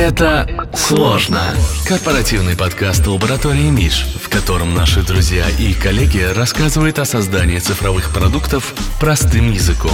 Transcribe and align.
Это 0.00 0.48
сложно. 0.72 1.42
Корпоративный 1.86 2.56
подкаст 2.56 3.06
лаборатории 3.06 3.68
Миш, 3.68 4.06
в 4.18 4.30
котором 4.30 4.74
наши 4.74 5.06
друзья 5.06 5.44
и 5.58 5.74
коллеги 5.74 6.22
рассказывают 6.34 6.98
о 6.98 7.04
создании 7.04 7.58
цифровых 7.58 8.10
продуктов 8.10 8.74
простым 8.98 9.52
языком. 9.52 9.92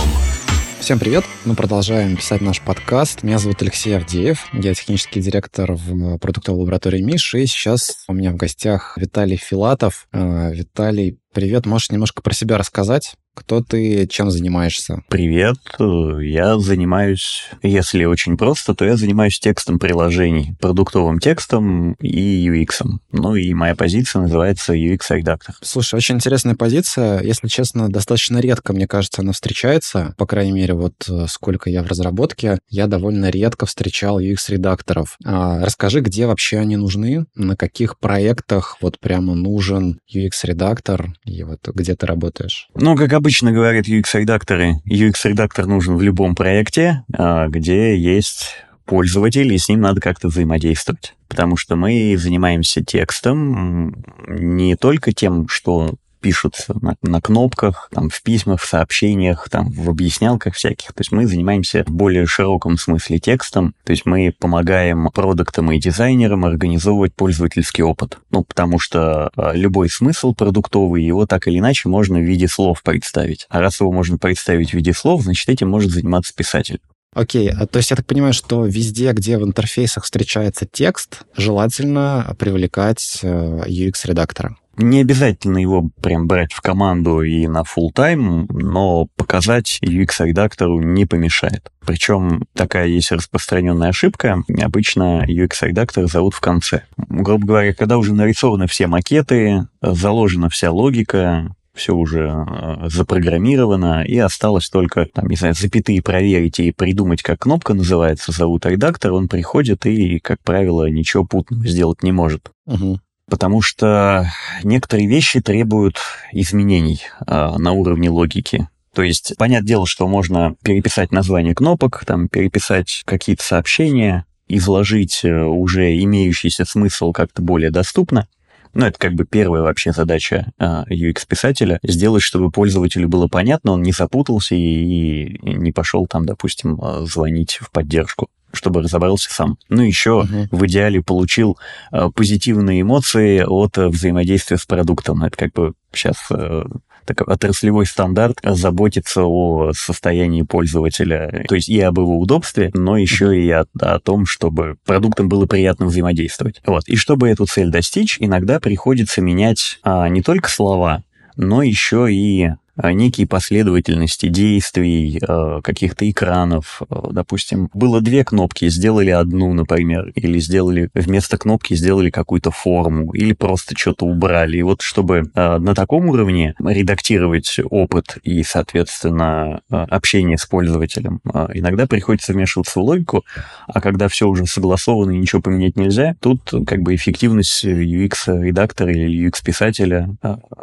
Всем 0.78 1.00
привет! 1.00 1.24
Мы 1.44 1.56
продолжаем 1.56 2.16
писать 2.16 2.40
наш 2.40 2.60
подкаст. 2.60 3.24
Меня 3.24 3.40
зовут 3.40 3.60
Алексей 3.62 3.96
Авдеев. 3.96 4.46
Я 4.52 4.74
технический 4.74 5.20
директор 5.20 5.72
в 5.72 6.18
продуктовой 6.18 6.60
лаборатории 6.60 7.02
Миш. 7.02 7.34
И 7.34 7.44
сейчас 7.46 8.04
у 8.06 8.12
меня 8.12 8.30
в 8.30 8.36
гостях 8.36 8.96
Виталий 8.96 9.36
Филатов. 9.36 10.06
Э, 10.12 10.54
Виталий, 10.54 11.18
привет. 11.34 11.66
Можешь 11.66 11.90
немножко 11.90 12.22
про 12.22 12.32
себя 12.32 12.58
рассказать? 12.58 13.16
Кто 13.36 13.62
ты, 13.62 14.06
чем 14.06 14.30
занимаешься? 14.30 15.02
Привет, 15.08 15.58
я 15.78 16.58
занимаюсь, 16.58 17.50
если 17.62 18.04
очень 18.04 18.38
просто, 18.38 18.74
то 18.74 18.84
я 18.86 18.96
занимаюсь 18.96 19.38
текстом 19.38 19.78
приложений, 19.78 20.56
продуктовым 20.58 21.18
текстом 21.18 21.92
и 22.00 22.48
UX. 22.48 22.82
Ну 23.12 23.36
и 23.36 23.52
моя 23.52 23.74
позиция 23.74 24.22
называется 24.22 24.72
UX-редактор. 24.72 25.54
Слушай, 25.60 25.96
очень 25.96 26.16
интересная 26.16 26.54
позиция. 26.54 27.22
Если 27.22 27.46
честно, 27.48 27.90
достаточно 27.90 28.38
редко, 28.38 28.72
мне 28.72 28.88
кажется, 28.88 29.20
она 29.20 29.32
встречается. 29.32 30.14
По 30.16 30.26
крайней 30.26 30.52
мере, 30.52 30.72
вот 30.72 30.94
э, 31.08 31.26
сколько 31.28 31.68
я 31.68 31.82
в 31.82 31.86
разработке, 31.86 32.58
я 32.70 32.86
довольно 32.86 33.28
редко 33.28 33.66
встречал 33.66 34.18
UX-редакторов. 34.18 35.18
А, 35.24 35.62
расскажи, 35.62 36.00
где 36.00 36.26
вообще 36.26 36.58
они 36.58 36.76
нужны, 36.76 37.26
на 37.34 37.54
каких 37.54 37.98
проектах 37.98 38.78
вот 38.80 38.98
прямо 38.98 39.34
нужен 39.34 40.00
UX-редактор, 40.12 41.12
и 41.24 41.42
вот 41.42 41.60
где 41.74 41.94
ты 41.94 42.06
работаешь? 42.06 42.68
Ну, 42.74 42.96
как 42.96 43.12
обычно 43.12 43.25
говорят 43.52 43.88
UX-редакторы, 43.88 44.76
UX-редактор 44.84 45.66
нужен 45.66 45.96
в 45.96 46.02
любом 46.02 46.34
проекте, 46.34 47.04
а, 47.12 47.48
где 47.48 47.96
есть 47.96 48.54
пользователь, 48.84 49.52
и 49.52 49.58
с 49.58 49.68
ним 49.68 49.80
надо 49.80 50.00
как-то 50.00 50.28
взаимодействовать. 50.28 51.14
Потому 51.28 51.56
что 51.56 51.76
мы 51.76 52.16
занимаемся 52.16 52.84
текстом 52.84 54.04
не 54.28 54.76
только 54.76 55.12
тем, 55.12 55.48
что 55.48 55.94
пишут 56.20 56.54
на, 56.68 56.96
на 57.02 57.20
кнопках, 57.20 57.88
там, 57.92 58.10
в 58.10 58.22
письмах, 58.22 58.60
в 58.60 58.66
сообщениях, 58.66 59.48
там, 59.50 59.70
в 59.70 59.88
объяснялках 59.88 60.54
всяких. 60.54 60.92
То 60.92 61.00
есть 61.00 61.12
мы 61.12 61.26
занимаемся 61.26 61.84
в 61.86 61.90
более 61.90 62.26
широком 62.26 62.78
смысле 62.78 63.18
текстом. 63.18 63.74
То 63.84 63.92
есть 63.92 64.06
мы 64.06 64.34
помогаем 64.38 65.08
продуктам 65.12 65.72
и 65.72 65.80
дизайнерам 65.80 66.44
организовывать 66.44 67.14
пользовательский 67.14 67.84
опыт. 67.84 68.18
Ну, 68.30 68.44
потому 68.44 68.78
что 68.78 69.30
а, 69.36 69.52
любой 69.52 69.88
смысл 69.88 70.34
продуктовый, 70.34 71.04
его 71.04 71.26
так 71.26 71.48
или 71.48 71.58
иначе 71.58 71.88
можно 71.88 72.18
в 72.18 72.22
виде 72.22 72.48
слов 72.48 72.82
представить. 72.82 73.46
А 73.48 73.60
раз 73.60 73.80
его 73.80 73.92
можно 73.92 74.18
представить 74.18 74.70
в 74.70 74.74
виде 74.74 74.92
слов, 74.92 75.22
значит, 75.22 75.48
этим 75.48 75.68
может 75.68 75.90
заниматься 75.90 76.34
писатель. 76.34 76.80
Окей, 77.16 77.48
okay. 77.48 77.66
то 77.66 77.78
есть 77.78 77.90
я 77.90 77.96
так 77.96 78.04
понимаю, 78.04 78.34
что 78.34 78.66
везде, 78.66 79.10
где 79.12 79.38
в 79.38 79.42
интерфейсах 79.42 80.04
встречается 80.04 80.66
текст, 80.70 81.22
желательно 81.34 82.36
привлекать 82.38 83.20
UX-редактора. 83.22 84.56
Не 84.76 85.00
обязательно 85.00 85.58
его 85.58 85.90
прям 86.02 86.26
брать 86.26 86.52
в 86.52 86.60
команду 86.60 87.22
и 87.22 87.46
на 87.46 87.62
full 87.62 87.92
тайм 87.94 88.46
но 88.50 89.06
показать 89.16 89.78
UX-редактору 89.82 90.80
не 90.80 91.06
помешает. 91.06 91.70
Причем 91.84 92.44
такая 92.54 92.86
есть 92.86 93.12
распространенная 93.12 93.90
ошибка. 93.90 94.42
Обычно 94.60 95.24
UX-редактор 95.26 96.06
зовут 96.06 96.34
в 96.34 96.40
конце. 96.40 96.82
Грубо 96.96 97.46
говоря, 97.46 97.74
когда 97.74 97.96
уже 97.96 98.12
нарисованы 98.12 98.66
все 98.66 98.86
макеты, 98.86 99.66
заложена 99.80 100.50
вся 100.50 100.70
логика, 100.70 101.54
все 101.74 101.94
уже 101.94 102.28
э, 102.28 102.88
запрограммировано, 102.88 104.02
и 104.04 104.18
осталось 104.18 104.68
только, 104.68 105.06
там, 105.06 105.26
не 105.28 105.36
знаю, 105.36 105.54
запятые 105.54 106.02
проверить 106.02 106.58
и 106.58 106.72
придумать, 106.72 107.22
как 107.22 107.40
кнопка 107.40 107.74
называется, 107.74 108.32
зовут 108.32 108.64
редактор, 108.64 109.12
он 109.12 109.28
приходит 109.28 109.84
и, 109.84 110.18
как 110.18 110.42
правило, 110.42 110.88
ничего 110.88 111.24
путного 111.24 111.66
сделать 111.66 112.02
не 112.02 112.12
может. 112.12 112.50
Угу 112.66 113.00
потому 113.28 113.60
что 113.60 114.30
некоторые 114.62 115.08
вещи 115.08 115.40
требуют 115.40 115.98
изменений 116.32 117.02
э, 117.26 117.56
на 117.56 117.72
уровне 117.72 118.10
логики. 118.10 118.68
То 118.94 119.02
есть, 119.02 119.34
понятное 119.36 119.68
дело, 119.68 119.86
что 119.86 120.06
можно 120.08 120.54
переписать 120.62 121.12
название 121.12 121.54
кнопок, 121.54 122.04
там, 122.06 122.28
переписать 122.28 123.02
какие-то 123.04 123.42
сообщения, 123.42 124.24
изложить 124.48 125.20
э, 125.24 125.42
уже 125.42 125.98
имеющийся 126.02 126.64
смысл 126.64 127.12
как-то 127.12 127.42
более 127.42 127.70
доступно. 127.70 128.28
Ну, 128.74 128.84
это 128.84 128.98
как 128.98 129.14
бы 129.14 129.24
первая 129.24 129.62
вообще 129.62 129.92
задача 129.92 130.52
э, 130.58 130.84
UX-писателя, 130.90 131.78
сделать, 131.82 132.22
чтобы 132.22 132.50
пользователю 132.50 133.08
было 133.08 133.26
понятно, 133.26 133.72
он 133.72 133.82
не 133.82 133.92
запутался 133.92 134.54
и, 134.54 134.60
и 134.60 135.54
не 135.54 135.72
пошел 135.72 136.06
там, 136.06 136.26
допустим, 136.26 136.78
э, 136.80 137.06
звонить 137.06 137.58
в 137.60 137.70
поддержку 137.70 138.28
чтобы 138.52 138.82
разобрался 138.82 139.32
сам. 139.32 139.58
Ну, 139.68 139.82
еще 139.82 140.26
uh-huh. 140.26 140.48
в 140.50 140.66
идеале 140.66 141.02
получил 141.02 141.58
э, 141.92 142.08
позитивные 142.14 142.82
эмоции 142.82 143.44
от 143.46 143.78
э, 143.78 143.88
взаимодействия 143.88 144.56
с 144.56 144.66
продуктом. 144.66 145.22
Это 145.24 145.36
как 145.36 145.52
бы 145.52 145.74
сейчас 145.92 146.16
э, 146.30 146.64
такой 147.06 147.32
отраслевой 147.32 147.86
стандарт 147.86 148.38
заботиться 148.42 149.22
о 149.24 149.72
состоянии 149.72 150.42
пользователя, 150.42 151.44
то 151.48 151.54
есть 151.54 151.68
и 151.68 151.80
об 151.80 151.98
его 151.98 152.18
удобстве, 152.18 152.70
но 152.74 152.96
еще 152.96 153.40
и 153.40 153.48
о, 153.50 153.64
о 153.80 153.98
том, 154.00 154.26
чтобы 154.26 154.76
продуктам 154.84 155.28
было 155.28 155.46
приятно 155.46 155.86
взаимодействовать. 155.86 156.60
Вот. 156.66 156.86
И 156.88 156.96
чтобы 156.96 157.28
эту 157.28 157.46
цель 157.46 157.70
достичь, 157.70 158.18
иногда 158.20 158.60
приходится 158.60 159.22
менять 159.22 159.78
а, 159.82 160.08
не 160.08 160.22
только 160.22 160.50
слова, 160.50 161.04
но 161.36 161.62
еще 161.62 162.12
и 162.12 162.50
некие 162.82 163.26
последовательности 163.26 164.28
действий, 164.28 165.20
а, 165.26 165.60
каких-то 165.62 166.08
экранов. 166.10 166.82
А, 166.88 167.10
допустим, 167.10 167.70
было 167.74 168.00
две 168.00 168.24
кнопки, 168.24 168.68
сделали 168.68 169.10
одну, 169.10 169.52
например, 169.54 170.10
или 170.14 170.38
сделали 170.38 170.90
вместо 170.94 171.38
кнопки 171.38 171.74
сделали 171.74 172.10
какую-то 172.10 172.50
форму, 172.50 173.12
или 173.12 173.32
просто 173.32 173.74
что-то 173.76 174.06
убрали. 174.06 174.58
И 174.58 174.62
вот 174.62 174.82
чтобы 174.82 175.30
на 175.34 175.74
таком 175.74 176.08
уровне 176.08 176.54
редактировать 176.58 177.58
опыт 177.70 178.18
и, 178.22 178.42
соответственно, 178.42 179.60
общение 179.68 180.38
с 180.38 180.46
пользователем, 180.46 181.20
иногда 181.54 181.86
приходится 181.86 182.32
вмешиваться 182.32 182.80
в 182.80 182.82
логику, 182.82 183.24
а 183.66 183.80
когда 183.80 184.08
все 184.08 184.26
уже 184.28 184.46
согласовано 184.46 185.12
и 185.12 185.18
ничего 185.18 185.42
поменять 185.42 185.76
нельзя, 185.76 186.16
тут 186.20 186.52
как 186.66 186.82
бы 186.82 186.94
эффективность 186.94 187.64
UX-редактора 187.64 188.92
или 188.92 189.28
UX-писателя 189.28 190.16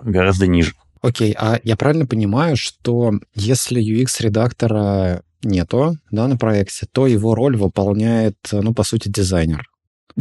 гораздо 0.03 0.47
ниже. 0.47 0.73
Окей, 1.03 1.35
а 1.37 1.59
я 1.63 1.75
правильно 1.75 2.05
понимаю, 2.05 2.55
что 2.55 3.11
если 3.35 3.83
UX-редактора 3.83 5.21
нету 5.43 5.97
да, 6.11 6.27
на 6.29 6.37
проекте, 6.37 6.87
то 6.89 7.07
его 7.07 7.35
роль 7.35 7.57
выполняет, 7.57 8.37
ну, 8.53 8.73
по 8.73 8.83
сути, 8.83 9.09
дизайнер? 9.09 9.69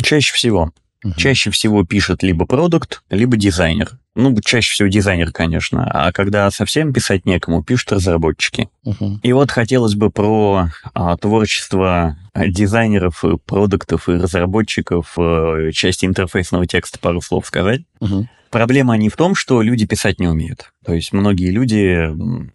Чаще 0.03 0.35
всего. 0.35 0.73
Угу. 1.05 1.15
Чаще 1.17 1.51
всего 1.53 1.85
пишет 1.85 2.25
либо 2.25 2.47
продукт, 2.47 3.05
либо 3.11 3.37
дизайнер. 3.37 3.93
Ну, 4.17 4.37
чаще 4.45 4.73
всего 4.73 4.89
дизайнер, 4.89 5.31
конечно. 5.31 5.89
А 5.89 6.11
когда 6.11 6.51
совсем 6.51 6.93
писать 6.93 7.27
некому, 7.27 7.63
пишут 7.63 7.93
разработчики. 7.93 8.69
Угу. 8.83 9.21
И 9.23 9.33
вот 9.33 9.53
хотелось 9.53 9.95
бы 9.95 10.11
про 10.11 10.69
а, 10.95 11.17
творчество 11.17 12.17
дизайнеров, 12.35 13.25
продуктов 13.47 14.09
и 14.09 14.15
разработчиков 14.15 15.13
в 15.17 15.71
части 15.73 16.07
интерфейсного 16.07 16.67
текста 16.67 16.99
пару 16.99 17.21
слов 17.21 17.47
сказать. 17.47 17.83
Угу. 18.01 18.29
Проблема 18.53 18.99
не 18.99 19.09
в 19.09 19.17
том, 19.17 19.35
что 19.35 19.63
люди 19.63 19.87
писать 19.87 20.21
не 20.21 20.29
умеют. 20.29 20.73
То 20.85 20.93
есть 20.93 21.15
многие 21.15 21.51
люди 21.51 22.07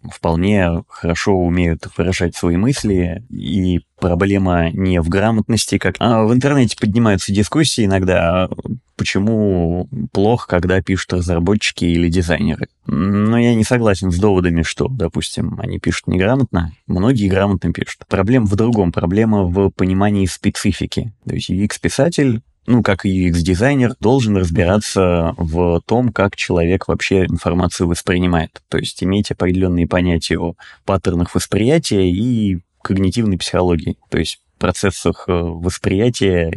вполне 0.08 0.84
хорошо 0.86 1.34
умеют 1.34 1.88
выражать 1.96 2.36
свои 2.36 2.56
мысли, 2.56 3.24
и 3.30 3.80
проблема 3.98 4.70
не 4.70 5.00
в 5.00 5.08
грамотности, 5.08 5.76
как 5.76 5.96
а 5.98 6.22
в 6.22 6.32
интернете 6.32 6.76
поднимаются 6.78 7.32
дискуссии 7.32 7.84
иногда, 7.84 8.48
почему 8.96 9.88
плохо, 10.12 10.46
когда 10.46 10.80
пишут 10.80 11.14
разработчики 11.14 11.84
или 11.84 12.08
дизайнеры. 12.08 12.68
Но 12.86 13.36
я 13.36 13.56
не 13.56 13.64
согласен 13.64 14.12
с 14.12 14.20
доводами, 14.20 14.62
что, 14.62 14.86
допустим, 14.86 15.58
они 15.60 15.80
пишут 15.80 16.06
неграмотно. 16.06 16.74
Многие 16.86 17.28
грамотно 17.28 17.72
пишут. 17.72 18.04
Проблема 18.08 18.46
в 18.46 18.54
другом. 18.54 18.92
Проблема 18.92 19.42
в 19.42 19.70
понимании 19.70 20.26
специфики. 20.26 21.12
То 21.26 21.34
есть 21.34 21.50
UX-писатель 21.50 22.42
ну, 22.68 22.82
как 22.82 23.06
и 23.06 23.30
UX-дизайнер, 23.30 23.94
должен 23.98 24.36
разбираться 24.36 25.34
в 25.38 25.80
том, 25.86 26.12
как 26.12 26.36
человек 26.36 26.86
вообще 26.86 27.24
информацию 27.24 27.88
воспринимает. 27.88 28.62
То 28.68 28.76
есть 28.76 29.02
иметь 29.02 29.30
определенные 29.30 29.88
понятия 29.88 30.38
о 30.38 30.54
паттернах 30.84 31.34
восприятия 31.34 32.10
и 32.10 32.60
когнитивной 32.82 33.38
психологии. 33.38 33.96
То 34.10 34.18
есть 34.18 34.40
процессах 34.58 35.24
э, 35.28 35.32
восприятия 35.32 36.50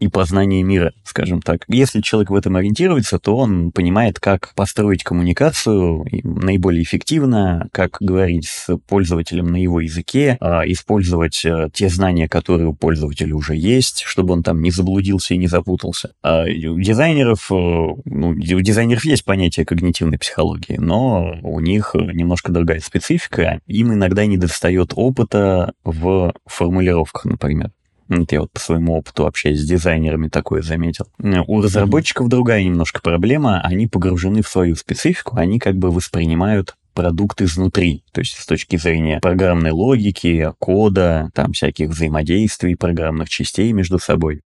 и 0.00 0.08
познания 0.08 0.62
мира, 0.62 0.92
скажем 1.04 1.42
так. 1.42 1.64
Если 1.68 2.00
человек 2.00 2.30
в 2.30 2.34
этом 2.34 2.56
ориентируется, 2.56 3.18
то 3.18 3.36
он 3.36 3.70
понимает, 3.70 4.18
как 4.18 4.54
построить 4.54 5.04
коммуникацию 5.04 6.06
наиболее 6.24 6.82
эффективно, 6.82 7.68
как 7.72 7.98
говорить 8.00 8.48
с 8.48 8.76
пользователем 8.88 9.46
на 9.46 9.56
его 9.56 9.80
языке, 9.80 10.38
а, 10.40 10.62
использовать 10.66 11.44
э, 11.44 11.68
те 11.72 11.88
знания, 11.88 12.28
которые 12.28 12.68
у 12.68 12.74
пользователя 12.74 13.34
уже 13.34 13.54
есть, 13.54 14.02
чтобы 14.06 14.32
он 14.32 14.42
там 14.42 14.62
не 14.62 14.70
заблудился 14.70 15.34
и 15.34 15.38
не 15.38 15.48
запутался. 15.48 16.14
А 16.22 16.44
у 16.44 16.80
дизайнеров, 16.80 17.52
э, 17.52 17.54
ну, 17.54 18.30
у 18.30 18.60
дизайнеров 18.60 19.04
есть 19.04 19.24
понятие 19.24 19.66
когнитивной 19.66 20.18
психологии, 20.18 20.76
но 20.78 21.38
у 21.42 21.60
них 21.60 21.94
немножко 21.94 22.52
другая 22.52 22.80
специфика. 22.80 23.60
Им 23.66 23.92
иногда 23.92 24.24
не 24.24 24.38
достает 24.38 24.92
опыта 24.96 25.74
в 25.84 26.32
формулировках 26.46 27.29
например. 27.30 27.70
Это 28.08 28.34
я 28.34 28.40
вот 28.40 28.50
по 28.50 28.58
своему 28.58 28.96
опыту 28.96 29.24
общаясь 29.24 29.60
с 29.60 29.66
дизайнерами 29.68 30.28
такое 30.28 30.62
заметил. 30.62 31.06
У 31.18 31.62
разработчиков 31.62 32.28
другая 32.28 32.64
немножко 32.64 33.00
проблема. 33.00 33.60
Они 33.60 33.86
погружены 33.86 34.42
в 34.42 34.48
свою 34.48 34.74
специфику, 34.74 35.36
они 35.36 35.60
как 35.60 35.76
бы 35.76 35.90
воспринимают 35.92 36.74
продукт 36.92 37.40
изнутри, 37.40 38.02
то 38.12 38.20
есть 38.20 38.36
с 38.36 38.44
точки 38.46 38.76
зрения 38.76 39.20
программной 39.20 39.70
логики, 39.70 40.52
кода, 40.58 41.30
там 41.34 41.52
всяких 41.52 41.90
взаимодействий, 41.90 42.74
программных 42.74 43.28
частей 43.28 43.72
между 43.72 44.00
собой. 44.00 44.42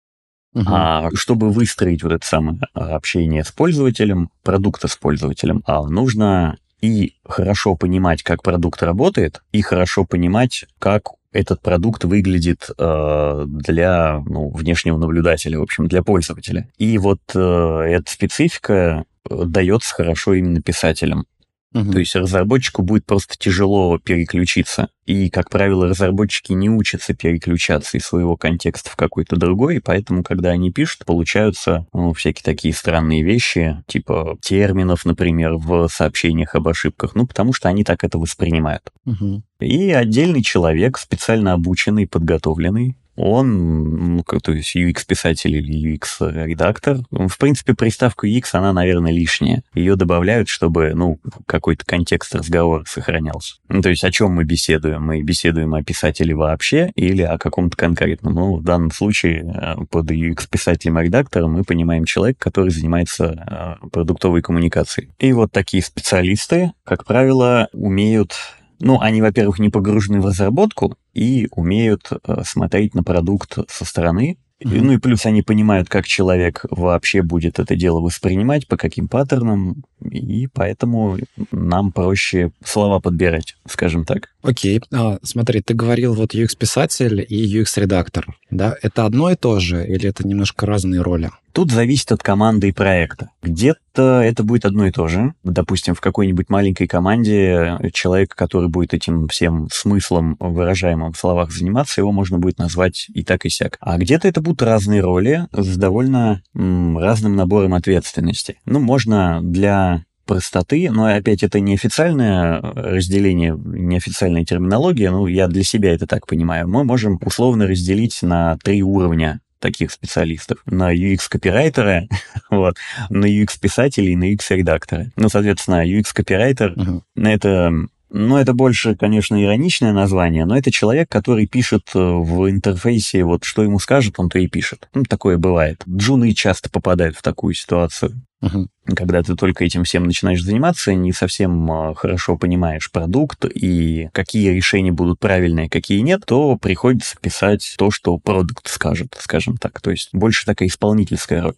Uh-huh. 0.54 0.64
А 0.66 1.08
чтобы 1.14 1.50
выстроить 1.50 2.02
вот 2.02 2.12
это 2.12 2.26
самое 2.26 2.58
общение 2.74 3.44
с 3.44 3.52
пользователем, 3.52 4.28
продукта 4.42 4.88
с 4.88 4.96
пользователем, 4.96 5.62
а 5.66 5.86
нужно 5.86 6.58
и 6.82 7.14
хорошо 7.24 7.76
понимать, 7.76 8.22
как 8.22 8.42
продукт 8.42 8.82
работает, 8.82 9.42
и 9.52 9.62
хорошо 9.62 10.04
понимать, 10.04 10.66
как 10.78 11.12
этот 11.32 11.60
продукт 11.62 12.04
выглядит 12.04 12.68
э, 12.78 13.44
для 13.46 14.22
ну, 14.26 14.50
внешнего 14.50 14.98
наблюдателя, 14.98 15.58
в 15.58 15.62
общем, 15.62 15.88
для 15.88 16.02
пользователя. 16.02 16.68
И 16.78 16.98
вот 16.98 17.20
э, 17.34 17.38
эта 17.38 18.10
специфика 18.10 19.04
э, 19.28 19.44
дается 19.46 19.94
хорошо 19.94 20.34
именно 20.34 20.60
писателям. 20.60 21.26
Угу. 21.74 21.92
То 21.92 21.98
есть 21.98 22.14
разработчику 22.14 22.82
будет 22.82 23.06
просто 23.06 23.36
тяжело 23.38 23.98
переключиться. 23.98 24.88
И, 25.06 25.30
как 25.30 25.50
правило, 25.50 25.88
разработчики 25.88 26.52
не 26.52 26.70
учатся 26.70 27.14
переключаться 27.14 27.96
из 27.96 28.04
своего 28.04 28.36
контекста 28.36 28.90
в 28.90 28.96
какой-то 28.96 29.36
другой, 29.36 29.76
и 29.76 29.80
поэтому, 29.80 30.22
когда 30.22 30.50
они 30.50 30.70
пишут, 30.70 31.04
получаются 31.04 31.86
ну, 31.92 32.12
всякие 32.12 32.44
такие 32.44 32.72
странные 32.72 33.22
вещи, 33.22 33.82
типа 33.86 34.38
терминов, 34.40 35.04
например, 35.04 35.54
в 35.54 35.88
сообщениях 35.88 36.54
об 36.54 36.68
ошибках, 36.68 37.14
ну, 37.14 37.26
потому 37.26 37.52
что 37.52 37.68
они 37.68 37.84
так 37.84 38.04
это 38.04 38.18
воспринимают. 38.18 38.92
Угу. 39.06 39.42
И 39.60 39.90
отдельный 39.90 40.42
человек, 40.42 40.98
специально 40.98 41.52
обученный, 41.52 42.06
подготовленный, 42.06 42.96
он, 43.16 44.22
то 44.42 44.52
есть 44.52 44.74
UX-писатель 44.74 45.56
или 45.56 45.96
UX-редактор. 45.96 46.98
В 47.10 47.38
принципе, 47.38 47.74
приставка 47.74 48.26
UX, 48.26 48.46
она, 48.52 48.72
наверное, 48.72 49.12
лишняя. 49.12 49.62
Ее 49.74 49.96
добавляют, 49.96 50.48
чтобы, 50.48 50.92
ну, 50.94 51.18
какой-то 51.46 51.84
контекст 51.84 52.34
разговора 52.34 52.84
сохранялся. 52.86 53.56
Ну, 53.68 53.82
то 53.82 53.90
есть 53.90 54.04
о 54.04 54.10
чем 54.10 54.32
мы 54.32 54.44
беседуем? 54.44 55.02
Мы 55.02 55.22
беседуем 55.22 55.74
о 55.74 55.82
писателе 55.82 56.34
вообще 56.34 56.90
или 56.94 57.22
о 57.22 57.38
каком-то 57.38 57.76
конкретном? 57.76 58.34
Ну, 58.34 58.56
в 58.56 58.62
данном 58.62 58.90
случае 58.90 59.44
э, 59.44 59.84
под 59.90 60.10
UX-писателем 60.10 60.98
и 60.98 61.04
редактором 61.04 61.52
мы 61.52 61.64
понимаем 61.64 62.04
человека, 62.04 62.38
который 62.40 62.70
занимается 62.70 63.78
э, 63.82 63.88
продуктовой 63.88 64.42
коммуникацией. 64.42 65.10
И 65.18 65.32
вот 65.32 65.52
такие 65.52 65.82
специалисты, 65.82 66.72
как 66.84 67.04
правило, 67.04 67.68
умеют 67.72 68.34
ну, 68.82 69.00
они, 69.00 69.22
во-первых, 69.22 69.60
не 69.60 69.68
погружены 69.68 70.20
в 70.20 70.26
разработку 70.26 70.96
и 71.14 71.46
умеют 71.52 72.10
э, 72.10 72.42
смотреть 72.44 72.94
на 72.94 73.04
продукт 73.04 73.58
со 73.68 73.84
стороны. 73.84 74.38
Mm-hmm. 74.64 74.80
Ну 74.80 74.92
и 74.92 74.98
плюс 74.98 75.26
они 75.26 75.42
понимают, 75.42 75.88
как 75.88 76.06
человек 76.06 76.64
вообще 76.70 77.22
будет 77.22 77.58
это 77.58 77.76
дело 77.76 78.00
воспринимать, 78.00 78.68
по 78.68 78.76
каким 78.76 79.08
паттернам, 79.08 79.84
и 80.08 80.48
поэтому 80.52 81.18
нам 81.50 81.92
проще 81.92 82.52
слова 82.64 83.00
подбирать, 83.00 83.56
скажем 83.68 84.04
так. 84.04 84.30
Окей. 84.42 84.78
Okay. 84.78 84.84
А, 84.92 85.18
смотри, 85.22 85.62
ты 85.62 85.74
говорил 85.74 86.14
вот 86.14 86.34
UX-писатель 86.34 87.24
и 87.28 87.60
UX-редактор, 87.60 88.26
да? 88.50 88.76
Это 88.82 89.04
одно 89.04 89.30
и 89.30 89.36
то 89.36 89.58
же 89.60 89.86
или 89.86 90.08
это 90.08 90.26
немножко 90.26 90.66
разные 90.66 91.02
роли? 91.02 91.30
Тут 91.52 91.70
зависит 91.70 92.12
от 92.12 92.22
команды 92.22 92.68
и 92.68 92.72
проекта. 92.72 93.30
Где-то 93.42 93.91
это 93.98 94.42
будет 94.44 94.64
одно 94.64 94.86
и 94.86 94.90
то 94.90 95.08
же. 95.08 95.34
Допустим, 95.42 95.94
в 95.94 96.00
какой-нибудь 96.00 96.48
маленькой 96.48 96.86
команде 96.86 97.78
человек, 97.92 98.34
который 98.34 98.68
будет 98.68 98.94
этим 98.94 99.28
всем 99.28 99.68
смыслом, 99.72 100.36
выражаемым 100.40 101.12
в 101.12 101.18
словах, 101.18 101.52
заниматься, 101.52 102.00
его 102.00 102.12
можно 102.12 102.38
будет 102.38 102.58
назвать 102.58 103.06
и 103.12 103.22
так, 103.24 103.44
и 103.44 103.50
сяк. 103.50 103.78
А 103.80 103.98
где-то 103.98 104.28
это 104.28 104.40
будут 104.40 104.62
разные 104.62 105.00
роли 105.00 105.46
с 105.52 105.76
довольно 105.76 106.42
м, 106.54 106.98
разным 106.98 107.36
набором 107.36 107.74
ответственности. 107.74 108.58
Ну, 108.64 108.80
можно 108.80 109.40
для 109.42 110.04
простоты, 110.26 110.88
но 110.90 111.06
опять 111.06 111.42
это 111.42 111.60
неофициальное 111.60 112.60
разделение, 112.60 113.58
неофициальная 113.58 114.44
терминология, 114.44 115.10
ну, 115.10 115.26
я 115.26 115.48
для 115.48 115.64
себя 115.64 115.92
это 115.92 116.06
так 116.06 116.26
понимаю. 116.26 116.68
Мы 116.68 116.84
можем 116.84 117.18
условно 117.24 117.66
разделить 117.66 118.22
на 118.22 118.56
три 118.62 118.82
уровня 118.82 119.40
таких 119.62 119.90
специалистов. 119.90 120.58
На 120.66 120.92
UX-копирайтера, 120.92 122.08
вот, 122.50 122.76
на 123.08 123.26
UX-писателя 123.26 124.10
и 124.10 124.16
на 124.16 124.32
UX-редактора. 124.32 125.10
Ну, 125.16 125.28
соответственно, 125.28 125.86
UX-копирайтер 125.86 126.74
uh-huh. 126.74 127.02
это 127.16 127.72
ну, 128.14 128.36
это 128.36 128.52
больше, 128.52 128.94
конечно, 128.94 129.42
ироничное 129.42 129.92
название, 129.92 130.44
но 130.44 130.56
это 130.56 130.70
человек, 130.70 131.08
который 131.08 131.46
пишет 131.46 131.90
э, 131.94 131.98
в 131.98 132.48
интерфейсе, 132.50 133.24
вот 133.24 133.44
что 133.44 133.62
ему 133.62 133.78
скажет, 133.78 134.16
он 134.18 134.28
то 134.28 134.38
и 134.38 134.48
пишет. 134.48 134.88
Ну, 134.92 135.04
такое 135.04 135.38
бывает. 135.38 135.82
Джуны 135.88 136.32
часто 136.34 136.68
попадают 136.68 137.16
в 137.16 137.22
такую 137.22 137.54
ситуацию. 137.54 138.20
Угу. 138.42 138.68
Когда 138.96 139.22
ты 139.22 139.34
только 139.34 139.64
этим 139.64 139.84
всем 139.84 140.04
начинаешь 140.04 140.42
заниматься, 140.42 140.92
не 140.92 141.12
совсем 141.12 141.70
а, 141.70 141.94
хорошо 141.94 142.36
понимаешь 142.36 142.90
продукт 142.90 143.46
и 143.46 144.10
какие 144.12 144.50
решения 144.50 144.92
будут 144.92 145.18
правильные, 145.18 145.70
какие 145.70 146.00
нет, 146.00 146.24
то 146.26 146.58
приходится 146.58 147.16
писать 147.18 147.76
то, 147.78 147.90
что 147.90 148.18
продукт 148.18 148.68
скажет, 148.68 149.16
скажем 149.18 149.56
так. 149.56 149.80
То 149.80 149.90
есть 149.90 150.10
больше 150.12 150.44
такая 150.44 150.68
исполнительская 150.68 151.42
роль. 151.42 151.54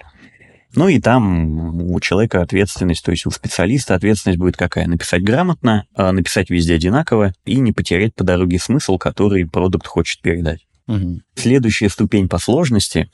Ну 0.75 0.88
и 0.88 1.00
там 1.00 1.91
у 1.91 2.00
человека 2.00 2.43
ответственность, 2.43 3.05
то 3.05 3.11
есть 3.11 3.26
у 3.26 3.31
специалиста 3.31 3.94
ответственность 3.94 4.38
будет 4.38 4.56
какая? 4.56 4.87
Написать 4.87 5.23
грамотно, 5.23 5.87
а, 5.94 6.12
написать 6.12 6.50
везде 6.50 6.75
одинаково 6.75 7.32
и 7.44 7.61
не 7.61 7.73
потерять 7.73 8.15
по 8.15 8.25
дороге 8.25 8.59
смысл, 8.59 8.99
который 8.99 9.47
продукт 9.47 9.87
хочет 9.87 10.21
передать. 10.21 10.67
Угу. 10.87 11.21
Следующая 11.37 11.88
ступень 11.88 12.29
по 12.29 12.38
сложности 12.38 13.09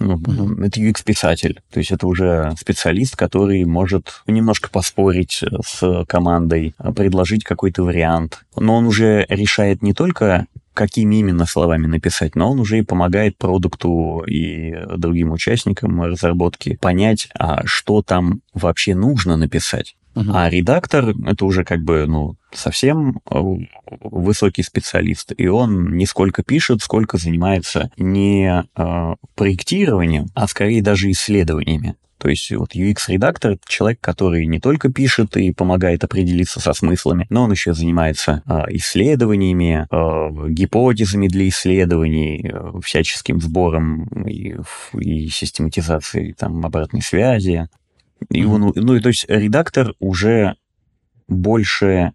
ну, 0.00 0.20
это 0.62 0.80
UX-писатель. 0.80 1.60
То 1.70 1.78
есть 1.78 1.92
это 1.92 2.06
уже 2.06 2.52
специалист, 2.58 3.16
который 3.16 3.64
может 3.64 4.22
немножко 4.26 4.68
поспорить 4.68 5.44
с 5.64 6.04
командой, 6.06 6.74
предложить 6.94 7.44
какой-то 7.44 7.84
вариант. 7.84 8.44
Но 8.56 8.76
он 8.76 8.86
уже 8.86 9.26
решает 9.28 9.82
не 9.82 9.94
только 9.94 10.46
какими 10.76 11.16
именно 11.16 11.46
словами 11.46 11.86
написать, 11.86 12.36
но 12.36 12.52
он 12.52 12.60
уже 12.60 12.78
и 12.78 12.82
помогает 12.82 13.38
продукту 13.38 14.22
и 14.26 14.74
другим 14.96 15.32
участникам 15.32 16.02
разработки 16.02 16.76
понять, 16.76 17.28
а 17.36 17.62
что 17.66 18.02
там 18.02 18.42
вообще 18.54 18.94
нужно 18.94 19.36
написать. 19.36 19.96
Uh-huh. 20.14 20.30
А 20.32 20.48
редактор 20.48 21.14
это 21.26 21.44
уже 21.44 21.62
как 21.62 21.82
бы, 21.82 22.06
ну, 22.06 22.36
совсем 22.50 23.20
э, 23.30 23.38
высокий 24.00 24.62
специалист. 24.62 25.32
И 25.36 25.46
он 25.46 25.94
не 25.94 26.06
сколько 26.06 26.42
пишет, 26.42 26.80
сколько 26.80 27.18
занимается 27.18 27.90
не 27.98 28.64
э, 28.74 29.14
проектированием, 29.34 30.28
а 30.34 30.46
скорее 30.46 30.80
даже 30.82 31.10
исследованиями. 31.10 31.96
То 32.18 32.28
есть 32.28 32.50
вот 32.52 32.74
UX-редактор— 32.74 33.50
это 33.52 33.62
человек, 33.68 34.00
который 34.00 34.46
не 34.46 34.58
только 34.58 34.90
пишет 34.90 35.36
и 35.36 35.52
помогает 35.52 36.02
определиться 36.02 36.60
со 36.60 36.72
смыслами, 36.72 37.26
но 37.28 37.44
он 37.44 37.50
еще 37.50 37.74
занимается 37.74 38.42
э, 38.46 38.74
исследованиями, 38.76 39.86
э, 39.90 40.48
гипотезами 40.50 41.28
для 41.28 41.48
исследований, 41.48 42.50
э, 42.50 42.80
всяческим 42.82 43.40
сбором 43.40 44.04
и, 44.26 44.56
и 44.98 45.28
систематизацией 45.28 46.32
там, 46.32 46.64
обратной 46.64 47.02
связи. 47.02 47.68
И 48.30 48.44
он, 48.44 48.72
ну, 48.74 48.94
и 48.94 49.00
то 49.00 49.08
есть 49.08 49.26
редактор 49.28 49.92
уже 49.98 50.56
больше 51.28 52.12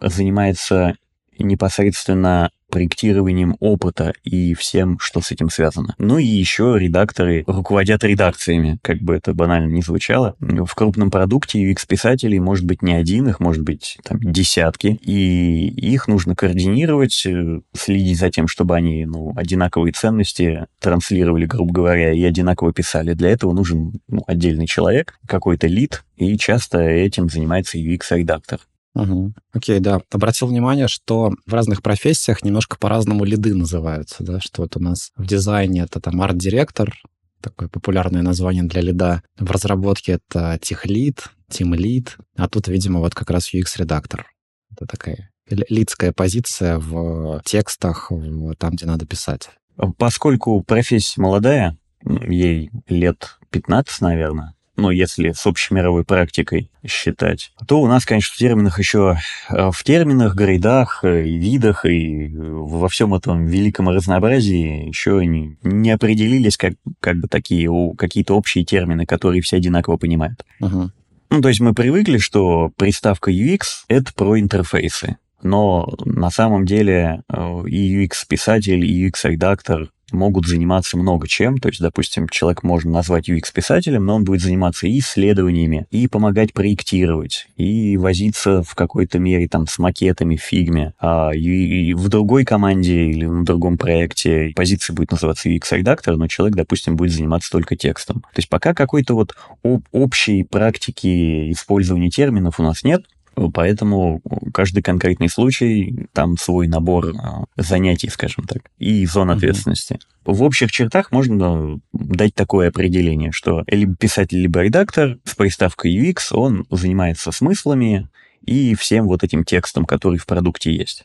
занимается 0.00 0.96
непосредственно 1.38 2.50
проектированием 2.74 3.54
опыта 3.60 4.12
и 4.24 4.52
всем, 4.54 4.98
что 4.98 5.20
с 5.20 5.30
этим 5.30 5.48
связано. 5.48 5.94
Ну 5.98 6.18
и 6.18 6.26
еще 6.26 6.74
редакторы 6.76 7.44
руководят 7.46 8.02
редакциями, 8.02 8.80
как 8.82 8.98
бы 8.98 9.14
это 9.14 9.32
банально 9.32 9.70
не 9.70 9.80
звучало. 9.80 10.34
В 10.40 10.74
крупном 10.74 11.12
продукте 11.12 11.62
UX-писателей 11.70 12.40
может 12.40 12.66
быть 12.66 12.82
не 12.82 12.92
один, 12.92 13.28
их 13.28 13.38
может 13.38 13.62
быть 13.62 13.98
там 14.02 14.18
десятки, 14.18 14.98
и 15.00 15.68
их 15.68 16.08
нужно 16.08 16.34
координировать, 16.34 17.24
э, 17.26 17.60
следить 17.74 18.18
за 18.18 18.30
тем, 18.30 18.48
чтобы 18.48 18.74
они 18.74 19.06
ну, 19.06 19.32
одинаковые 19.36 19.92
ценности 19.92 20.66
транслировали, 20.80 21.46
грубо 21.46 21.72
говоря, 21.72 22.12
и 22.12 22.24
одинаково 22.24 22.72
писали. 22.72 23.14
Для 23.14 23.30
этого 23.30 23.52
нужен 23.52 24.00
ну, 24.08 24.24
отдельный 24.26 24.66
человек, 24.66 25.20
какой-то 25.28 25.68
лид, 25.68 26.02
и 26.16 26.36
часто 26.36 26.80
этим 26.80 27.28
занимается 27.28 27.78
UX-редактор. 27.78 28.58
Угу. 28.94 29.34
Окей, 29.52 29.80
да. 29.80 30.00
Обратил 30.12 30.46
внимание, 30.48 30.88
что 30.88 31.32
в 31.46 31.52
разных 31.52 31.82
профессиях 31.82 32.44
немножко 32.44 32.76
по-разному 32.78 33.24
лиды 33.24 33.54
называются, 33.54 34.22
да, 34.22 34.40
что 34.40 34.62
вот 34.62 34.76
у 34.76 34.80
нас 34.80 35.10
в 35.16 35.26
дизайне 35.26 35.82
это 35.82 36.00
там 36.00 36.22
арт-директор, 36.22 36.94
такое 37.40 37.68
популярное 37.68 38.22
название 38.22 38.62
для 38.62 38.80
лида. 38.80 39.22
В 39.36 39.50
разработке 39.50 40.12
это 40.12 40.58
техлид, 40.62 41.24
тимлид, 41.50 42.16
а 42.36 42.48
тут, 42.48 42.68
видимо, 42.68 43.00
вот 43.00 43.14
как 43.14 43.30
раз 43.30 43.52
UX-редактор. 43.52 44.26
Это 44.72 44.86
такая 44.86 45.30
лидская 45.48 46.12
позиция 46.12 46.78
в 46.78 47.42
текстах, 47.44 48.10
там, 48.58 48.72
где 48.72 48.86
надо 48.86 49.06
писать. 49.06 49.50
Поскольку 49.98 50.62
профессия 50.62 51.20
молодая, 51.20 51.76
ей 52.02 52.70
лет 52.88 53.38
15, 53.50 54.00
наверное, 54.00 54.54
ну, 54.76 54.90
если 54.90 55.32
с 55.32 55.46
общемировой 55.46 56.04
практикой 56.04 56.70
считать, 56.86 57.52
то 57.66 57.80
у 57.80 57.86
нас, 57.86 58.04
конечно, 58.04 58.34
в 58.34 58.38
терминах 58.38 58.78
еще, 58.78 59.18
э, 59.50 59.70
в 59.70 59.84
терминах, 59.84 60.34
грейдах, 60.34 61.00
э, 61.04 61.26
и 61.26 61.38
видах, 61.38 61.86
и 61.86 62.30
во 62.34 62.88
всем 62.88 63.14
этом 63.14 63.46
великом 63.46 63.88
разнообразии 63.88 64.88
еще 64.88 65.24
не, 65.24 65.56
не 65.62 65.90
определились 65.90 66.56
как, 66.56 66.74
как 67.00 67.18
бы 67.18 67.28
такие 67.28 67.70
какие-то 67.96 68.34
общие 68.34 68.64
термины, 68.64 69.06
которые 69.06 69.42
все 69.42 69.56
одинаково 69.56 69.96
понимают. 69.96 70.44
Uh-huh. 70.60 70.90
Ну, 71.30 71.40
то 71.40 71.48
есть 71.48 71.60
мы 71.60 71.72
привыкли, 71.74 72.18
что 72.18 72.70
приставка 72.76 73.30
UX— 73.30 73.60
это 73.88 74.12
про 74.14 74.38
интерфейсы. 74.38 75.16
Но 75.42 75.92
на 76.04 76.30
самом 76.30 76.64
деле 76.64 77.22
и 77.66 78.04
UX-писатель, 78.04 78.84
и 78.84 79.08
UX-редактор 79.08 79.90
могут 80.14 80.46
заниматься 80.46 80.96
много 80.96 81.28
чем. 81.28 81.58
То 81.58 81.68
есть, 81.68 81.80
допустим, 81.80 82.28
человек 82.28 82.62
можно 82.62 82.90
назвать 82.90 83.28
UX-писателем, 83.28 84.06
но 84.06 84.16
он 84.16 84.24
будет 84.24 84.42
заниматься 84.42 84.86
и 84.86 84.98
исследованиями, 84.98 85.86
и 85.90 86.08
помогать 86.08 86.52
проектировать, 86.52 87.48
и 87.56 87.96
возиться 87.96 88.62
в 88.62 88.74
какой-то 88.74 89.18
мере 89.18 89.48
там 89.48 89.66
с 89.66 89.78
макетами 89.78 90.36
фигме. 90.36 90.94
А 90.98 91.30
и, 91.34 91.90
и 91.90 91.94
в 91.94 92.08
другой 92.08 92.44
команде 92.44 93.10
или 93.10 93.26
на 93.26 93.44
другом 93.44 93.78
проекте 93.78 94.52
позиция 94.54 94.94
будет 94.94 95.10
называться 95.10 95.48
UX-редактор, 95.48 96.16
но 96.16 96.28
человек, 96.28 96.56
допустим, 96.56 96.96
будет 96.96 97.12
заниматься 97.12 97.50
только 97.50 97.76
текстом. 97.76 98.20
То 98.20 98.38
есть 98.38 98.48
пока 98.48 98.74
какой-то 98.74 99.14
вот 99.14 99.34
об, 99.62 99.82
общей 99.92 100.44
практики 100.44 101.50
использования 101.52 102.10
терминов 102.10 102.60
у 102.60 102.62
нас 102.62 102.84
нет, 102.84 103.04
Поэтому 103.52 104.20
каждый 104.52 104.82
конкретный 104.82 105.28
случай, 105.28 106.06
там 106.12 106.36
свой 106.36 106.68
набор 106.68 107.12
а, 107.16 107.44
занятий, 107.56 108.08
скажем 108.08 108.44
так, 108.44 108.62
и 108.78 109.04
зон 109.06 109.30
ответственности. 109.30 109.94
Mm-hmm. 109.94 110.32
В 110.32 110.42
общих 110.42 110.70
чертах 110.70 111.10
можно 111.12 111.80
дать 111.92 112.34
такое 112.34 112.68
определение, 112.68 113.32
что 113.32 113.64
либо 113.66 113.94
писатель, 113.96 114.40
либо 114.40 114.62
редактор 114.62 115.18
с 115.24 115.34
приставкой 115.34 115.94
UX, 115.96 116.32
он 116.32 116.66
занимается 116.70 117.32
смыслами 117.32 118.08
и 118.44 118.74
всем 118.74 119.06
вот 119.06 119.24
этим 119.24 119.44
текстом, 119.44 119.84
который 119.84 120.18
в 120.18 120.26
продукте 120.26 120.74
есть. 120.74 121.04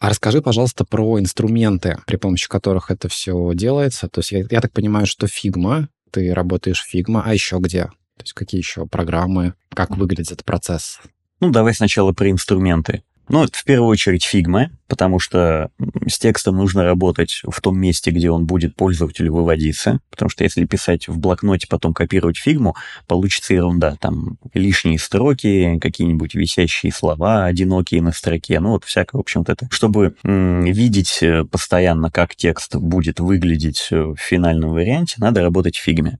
А 0.00 0.10
расскажи, 0.10 0.42
пожалуйста, 0.42 0.84
про 0.84 1.18
инструменты, 1.18 1.98
при 2.06 2.16
помощи 2.16 2.46
которых 2.46 2.90
это 2.90 3.08
все 3.08 3.52
делается. 3.54 4.06
То 4.08 4.18
есть 4.18 4.32
я, 4.32 4.44
я 4.50 4.60
так 4.60 4.70
понимаю, 4.70 5.06
что 5.06 5.26
Figma, 5.26 5.86
ты 6.10 6.34
работаешь 6.34 6.82
в 6.82 6.94
Figma, 6.94 7.22
а 7.24 7.32
еще 7.32 7.58
где? 7.58 7.88
То 8.16 8.22
есть 8.22 8.32
какие 8.32 8.60
еще 8.60 8.86
программы, 8.86 9.54
как 9.70 9.96
выглядит 9.96 10.32
этот 10.32 10.44
процесс? 10.44 11.00
Ну, 11.40 11.50
давай 11.50 11.74
сначала 11.74 12.12
про 12.12 12.30
инструменты. 12.30 13.02
Ну, 13.28 13.42
это 13.44 13.56
в 13.56 13.64
первую 13.64 13.88
очередь 13.88 14.28
Figma, 14.30 14.66
потому 14.86 15.18
что 15.18 15.70
с 16.06 16.18
текстом 16.18 16.56
нужно 16.56 16.84
работать 16.84 17.40
в 17.42 17.60
том 17.62 17.78
месте, 17.78 18.10
где 18.10 18.30
он 18.30 18.44
будет 18.44 18.76
пользователю 18.76 19.32
выводиться, 19.32 20.00
потому 20.10 20.28
что 20.28 20.44
если 20.44 20.66
писать 20.66 21.08
в 21.08 21.18
блокноте, 21.18 21.66
потом 21.66 21.94
копировать 21.94 22.36
фигму, 22.36 22.76
получится 23.06 23.54
ерунда. 23.54 23.96
Там 23.98 24.36
лишние 24.52 24.98
строки, 24.98 25.78
какие-нибудь 25.80 26.34
висящие 26.34 26.92
слова, 26.92 27.46
одинокие 27.46 28.02
на 28.02 28.12
строке, 28.12 28.60
ну 28.60 28.72
вот 28.72 28.84
всякое, 28.84 29.18
в 29.18 29.20
общем-то, 29.20 29.52
это. 29.52 29.68
Чтобы 29.70 30.16
м- 30.22 30.64
видеть 30.64 31.18
э, 31.22 31.44
постоянно, 31.44 32.10
как 32.10 32.36
текст 32.36 32.76
будет 32.76 33.20
выглядеть 33.20 33.88
э, 33.90 34.02
в 34.02 34.16
финальном 34.16 34.70
варианте, 34.70 35.14
надо 35.16 35.40
работать 35.40 35.76
в 35.76 35.82
фигме. 35.82 36.18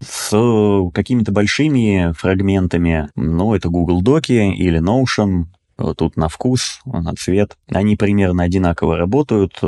С 0.00 0.90
какими-то 0.92 1.32
большими 1.32 2.12
фрагментами, 2.16 3.08
ну, 3.16 3.54
это 3.54 3.68
Google 3.68 4.02
Доки 4.02 4.54
или 4.54 4.80
Notion, 4.80 5.46
тут 5.96 6.16
на 6.16 6.28
вкус, 6.28 6.80
на 6.84 7.14
цвет. 7.14 7.56
Они 7.68 7.96
примерно 7.96 8.42
одинаково 8.42 8.98
работают. 8.98 9.58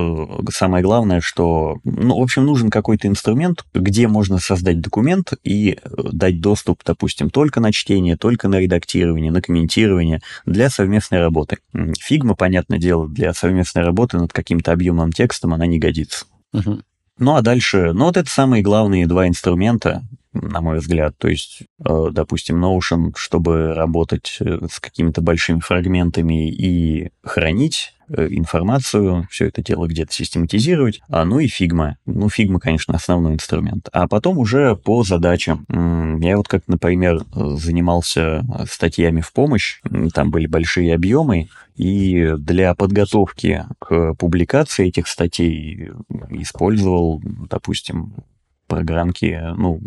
Самое 0.50 0.84
главное, 0.84 1.20
что, 1.20 1.78
ну, 1.84 2.18
в 2.18 2.22
общем, 2.22 2.44
нужен 2.44 2.70
какой-то 2.70 3.08
инструмент, 3.08 3.64
где 3.72 4.08
можно 4.08 4.38
создать 4.38 4.80
документ 4.80 5.32
и 5.42 5.78
дать 6.12 6.40
доступ, 6.40 6.82
допустим, 6.84 7.30
только 7.30 7.60
на 7.60 7.72
чтение, 7.72 8.16
только 8.16 8.48
на 8.48 8.60
редактирование, 8.60 9.32
на 9.32 9.40
комментирование 9.40 10.20
для 10.44 10.68
совместной 10.68 11.20
работы. 11.20 11.58
Фигма, 11.98 12.34
понятное 12.34 12.78
дело, 12.78 13.08
для 13.08 13.32
совместной 13.32 13.82
работы 13.82 14.18
над 14.18 14.32
каким-то 14.32 14.72
объемным 14.72 15.12
текстом 15.12 15.54
она 15.54 15.66
не 15.66 15.78
годится. 15.78 16.26
Uh-huh. 16.54 16.82
Ну 17.18 17.34
а 17.36 17.42
дальше, 17.42 17.92
ну 17.92 18.06
вот 18.06 18.16
это 18.16 18.28
самые 18.28 18.62
главные 18.62 19.06
два 19.06 19.28
инструмента, 19.28 20.02
на 20.32 20.60
мой 20.60 20.78
взгляд. 20.78 21.16
То 21.18 21.28
есть, 21.28 21.62
э, 21.84 22.06
допустим, 22.10 22.64
Notion, 22.64 23.12
чтобы 23.16 23.74
работать 23.74 24.38
э, 24.40 24.66
с 24.70 24.80
какими-то 24.80 25.20
большими 25.20 25.60
фрагментами 25.60 26.50
и 26.50 27.10
хранить 27.22 27.94
э, 28.08 28.28
информацию, 28.30 29.26
все 29.30 29.48
это 29.48 29.62
дело 29.62 29.86
где-то 29.86 30.12
систематизировать. 30.12 31.00
А, 31.08 31.24
ну 31.24 31.38
и 31.38 31.46
Figma. 31.46 31.94
Ну, 32.06 32.28
Figma, 32.28 32.58
конечно, 32.58 32.94
основной 32.94 33.34
инструмент. 33.34 33.88
А 33.92 34.08
потом 34.08 34.38
уже 34.38 34.76
по 34.76 35.02
задачам. 35.02 35.66
Я 36.22 36.36
вот 36.36 36.48
как, 36.48 36.62
например, 36.66 37.24
занимался 37.34 38.44
статьями 38.70 39.20
в 39.20 39.32
помощь, 39.32 39.80
там 40.14 40.30
были 40.30 40.46
большие 40.46 40.94
объемы, 40.94 41.48
и 41.76 42.34
для 42.36 42.74
подготовки 42.74 43.64
к 43.78 44.14
публикации 44.14 44.88
этих 44.88 45.08
статей 45.08 45.90
использовал, 46.30 47.22
допустим, 47.24 48.14
программки, 48.76 49.40
ну, 49.56 49.80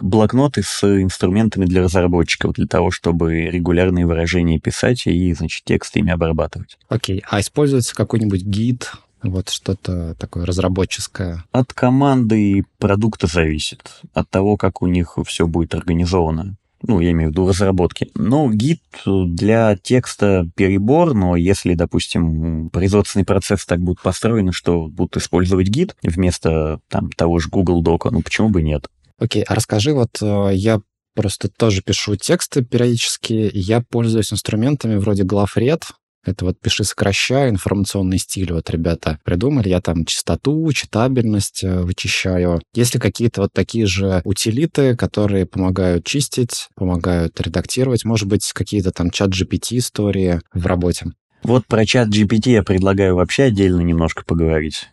блокноты 0.00 0.62
с 0.62 0.84
инструментами 0.84 1.64
для 1.64 1.82
разработчиков, 1.82 2.54
для 2.54 2.66
того, 2.66 2.90
чтобы 2.90 3.46
регулярные 3.46 4.06
выражения 4.06 4.58
писать 4.58 5.06
и, 5.06 5.32
значит, 5.32 5.64
тексты 5.64 6.00
ими 6.00 6.12
обрабатывать. 6.12 6.78
Окей, 6.88 7.18
okay. 7.18 7.24
а 7.30 7.40
используется 7.40 7.94
какой-нибудь 7.94 8.42
гид, 8.42 8.92
вот 9.22 9.50
что-то 9.50 10.16
такое 10.16 10.44
разработческое? 10.44 11.44
От 11.52 11.72
команды 11.72 12.58
и 12.58 12.64
продукта 12.78 13.28
зависит, 13.28 14.00
от 14.14 14.28
того, 14.28 14.56
как 14.56 14.82
у 14.82 14.86
них 14.86 15.18
все 15.24 15.46
будет 15.46 15.74
организовано 15.74 16.56
ну, 16.82 17.00
я 17.00 17.10
имею 17.12 17.30
в 17.30 17.32
виду 17.32 17.48
разработки. 17.48 18.10
Но 18.14 18.50
гид 18.50 18.80
для 19.06 19.76
текста 19.76 20.48
перебор, 20.54 21.14
но 21.14 21.36
если, 21.36 21.74
допустим, 21.74 22.70
производственный 22.70 23.24
процесс 23.24 23.64
так 23.64 23.80
будет 23.80 24.00
построен, 24.02 24.52
что 24.52 24.88
будут 24.88 25.16
использовать 25.16 25.68
гид 25.68 25.96
вместо 26.02 26.80
там, 26.88 27.10
того 27.10 27.38
же 27.38 27.48
Google 27.48 27.82
Дока, 27.82 28.10
ну 28.10 28.22
почему 28.22 28.48
бы 28.48 28.62
нет? 28.62 28.88
Окей, 29.18 29.42
а 29.42 29.54
расскажи, 29.54 29.92
вот 29.92 30.20
э, 30.20 30.50
я 30.54 30.80
просто 31.14 31.48
тоже 31.48 31.82
пишу 31.82 32.16
тексты 32.16 32.64
периодически, 32.64 33.50
я 33.52 33.82
пользуюсь 33.82 34.32
инструментами 34.32 34.96
вроде 34.96 35.22
GloveRed, 35.24 35.82
это 36.24 36.44
вот 36.44 36.60
пиши, 36.60 36.84
сокращай, 36.84 37.50
информационный 37.50 38.18
стиль. 38.18 38.52
Вот 38.52 38.70
ребята 38.70 39.18
придумали, 39.24 39.68
я 39.68 39.80
там 39.80 40.04
частоту, 40.04 40.72
читабельность 40.72 41.64
э, 41.64 41.80
вычищаю. 41.82 42.60
Есть 42.74 42.94
ли 42.94 43.00
какие-то 43.00 43.42
вот 43.42 43.52
такие 43.52 43.86
же 43.86 44.22
утилиты, 44.24 44.96
которые 44.96 45.46
помогают 45.46 46.04
чистить, 46.04 46.68
помогают 46.74 47.40
редактировать? 47.40 48.04
Может 48.04 48.28
быть, 48.28 48.52
какие-то 48.52 48.92
там 48.92 49.10
чат 49.10 49.30
GPT 49.30 49.78
истории 49.78 50.40
в 50.52 50.66
работе? 50.66 51.06
Вот 51.42 51.66
про 51.66 51.84
чат 51.84 52.08
GPT 52.08 52.50
я 52.50 52.62
предлагаю 52.62 53.16
вообще 53.16 53.44
отдельно 53.44 53.80
немножко 53.80 54.24
поговорить. 54.24 54.88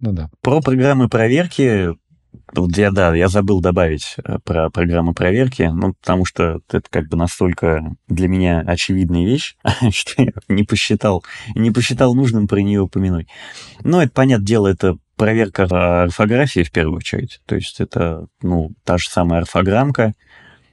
Ну 0.00 0.12
да. 0.12 0.28
Про 0.42 0.60
программы 0.60 1.08
проверки 1.08 1.94
вот 2.54 2.76
я, 2.76 2.90
да, 2.90 3.14
я 3.14 3.28
забыл 3.28 3.60
добавить 3.60 4.16
э, 4.24 4.38
про 4.44 4.70
программу 4.70 5.14
проверки, 5.14 5.70
ну, 5.72 5.94
потому 5.94 6.24
что 6.24 6.60
это 6.68 6.82
как 6.88 7.08
бы 7.08 7.16
настолько 7.16 7.96
для 8.08 8.28
меня 8.28 8.60
очевидная 8.60 9.24
вещь, 9.24 9.56
что 9.92 10.22
я 10.22 10.32
не 10.48 10.64
посчитал, 10.64 11.24
не 11.54 11.70
посчитал 11.70 12.14
нужным 12.14 12.48
про 12.48 12.60
нее 12.60 12.80
упомянуть. 12.80 13.28
Но 13.82 14.02
это, 14.02 14.12
понятное 14.12 14.46
дело, 14.46 14.68
это 14.68 14.96
проверка 15.16 15.64
орфографии 16.02 16.62
в 16.62 16.70
первую 16.70 16.98
очередь. 16.98 17.40
То 17.46 17.56
есть 17.56 17.80
это, 17.80 18.26
ну, 18.42 18.72
та 18.84 18.98
же 18.98 19.08
самая 19.08 19.40
орфограммка, 19.40 20.14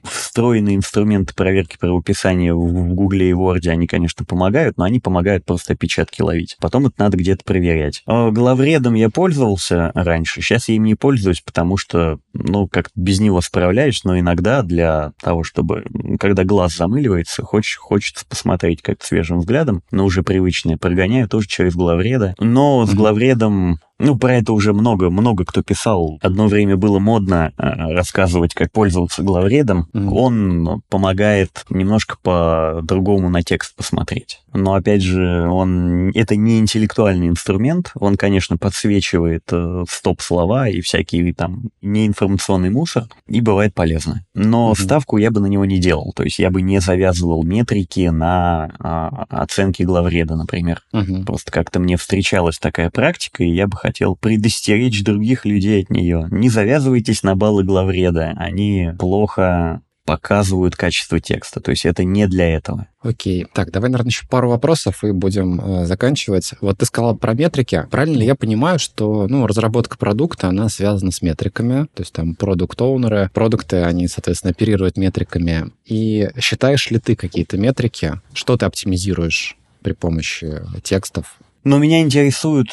встроенные 0.04 0.76
инструменты 0.76 1.34
проверки 1.34 1.76
правописания 1.78 2.54
в 2.54 2.94
Гугле 2.94 3.30
и 3.30 3.32
Word, 3.32 3.66
они, 3.68 3.86
конечно, 3.86 4.24
помогают, 4.24 4.76
но 4.76 4.84
они 4.84 5.00
помогают 5.00 5.44
просто 5.44 5.72
опечатки 5.72 6.22
ловить. 6.22 6.56
Потом 6.60 6.86
это 6.86 6.94
надо 6.98 7.16
где-то 7.16 7.44
проверять. 7.44 8.02
А 8.06 8.30
главредом 8.30 8.94
я 8.94 9.10
пользовался 9.10 9.92
раньше, 9.94 10.40
сейчас 10.40 10.68
я 10.68 10.76
им 10.76 10.84
не 10.84 10.94
пользуюсь, 10.94 11.40
потому 11.40 11.76
что, 11.76 12.18
ну, 12.32 12.68
как 12.68 12.90
без 12.94 13.20
него 13.20 13.40
справляюсь, 13.40 14.04
но 14.04 14.18
иногда 14.18 14.62
для 14.62 15.12
того, 15.20 15.44
чтобы, 15.44 15.84
когда 16.20 16.44
глаз 16.44 16.76
замыливается, 16.76 17.42
хочешь, 17.42 17.76
хочется 17.76 18.24
посмотреть 18.26 18.82
как 18.82 19.02
свежим 19.02 19.38
взглядом, 19.38 19.82
но 19.90 20.04
уже 20.04 20.22
привычное 20.22 20.76
прогоняю 20.76 21.28
тоже 21.28 21.48
через 21.48 21.74
главреда. 21.74 22.34
Но 22.38 22.86
с 22.86 22.94
главредом 22.94 23.78
ну, 24.04 24.18
про 24.18 24.36
это 24.36 24.52
уже 24.52 24.72
много, 24.72 25.08
много 25.10 25.44
кто 25.44 25.62
писал. 25.62 26.18
Одно 26.22 26.46
время 26.46 26.76
было 26.76 26.98
модно 26.98 27.52
э, 27.56 27.92
рассказывать, 27.92 28.54
как 28.54 28.70
пользоваться 28.70 29.22
главредом. 29.22 29.88
Mm-hmm. 29.94 30.08
Он 30.12 30.82
помогает 30.90 31.64
немножко 31.70 32.16
по-другому 32.22 33.30
на 33.30 33.42
текст 33.42 33.74
посмотреть. 33.74 34.40
Но, 34.52 34.74
опять 34.74 35.02
же, 35.02 35.48
он 35.48 36.10
это 36.10 36.36
не 36.36 36.58
интеллектуальный 36.58 37.28
инструмент. 37.28 37.92
Он, 37.94 38.16
конечно, 38.16 38.56
подсвечивает 38.56 39.44
э, 39.50 39.84
стоп-слова 39.88 40.68
и 40.68 40.80
всякие 40.80 41.32
там 41.32 41.70
неинформационный 41.82 42.70
мусор, 42.70 43.04
и 43.26 43.40
бывает 43.40 43.74
полезно. 43.74 44.24
Но 44.34 44.70
mm-hmm. 44.70 44.82
ставку 44.82 45.16
я 45.16 45.30
бы 45.30 45.40
на 45.40 45.46
него 45.46 45.64
не 45.64 45.80
делал. 45.80 46.12
То 46.14 46.22
есть 46.24 46.38
я 46.38 46.50
бы 46.50 46.60
не 46.60 46.80
завязывал 46.80 47.42
метрики 47.42 48.08
на 48.08 48.70
э, 48.78 49.24
оценки 49.30 49.82
главреда, 49.82 50.36
например. 50.36 50.82
Mm-hmm. 50.92 51.24
Просто 51.24 51.50
как-то 51.50 51.80
мне 51.80 51.96
встречалась 51.96 52.58
такая 52.58 52.90
практика, 52.90 53.42
и 53.42 53.48
я 53.48 53.66
бы 53.66 53.76
хотел 53.76 53.93
хотел 53.94 54.16
предостеречь 54.16 55.04
других 55.04 55.44
людей 55.44 55.84
от 55.84 55.90
нее. 55.90 56.26
Не 56.32 56.48
завязывайтесь 56.48 57.22
на 57.22 57.36
баллы 57.36 57.62
главреда, 57.62 58.34
они 58.36 58.90
плохо 58.98 59.82
показывают 60.04 60.74
качество 60.74 61.20
текста. 61.20 61.60
То 61.60 61.70
есть 61.70 61.86
это 61.86 62.02
не 62.02 62.26
для 62.26 62.56
этого. 62.56 62.88
Окей. 63.00 63.46
Так, 63.54 63.70
давай, 63.70 63.88
наверное, 63.88 64.10
еще 64.10 64.26
пару 64.26 64.50
вопросов 64.50 65.02
и 65.04 65.12
будем 65.12 65.60
э, 65.60 65.86
заканчивать. 65.86 66.50
Вот 66.60 66.76
ты 66.76 66.84
сказал 66.84 67.16
про 67.16 67.32
метрики. 67.32 67.86
Правильно 67.90 68.18
ли 68.18 68.26
я 68.26 68.34
понимаю, 68.34 68.78
что 68.78 69.26
ну, 69.28 69.46
разработка 69.46 69.96
продукта, 69.96 70.48
она 70.48 70.68
связана 70.68 71.10
с 71.10 71.22
метриками? 71.22 71.86
То 71.94 72.02
есть 72.02 72.12
там 72.12 72.34
продукт-оунеры, 72.34 73.30
продукты, 73.32 73.82
они, 73.82 74.08
соответственно, 74.08 74.50
оперируют 74.50 74.98
метриками. 74.98 75.70
И 75.86 76.28
считаешь 76.38 76.90
ли 76.90 76.98
ты 76.98 77.16
какие-то 77.16 77.56
метрики? 77.56 78.20
Что 78.34 78.58
ты 78.58 78.66
оптимизируешь 78.66 79.56
при 79.82 79.92
помощи 79.92 80.60
текстов? 80.82 81.38
Ну, 81.62 81.78
меня 81.78 82.02
интересуют 82.02 82.68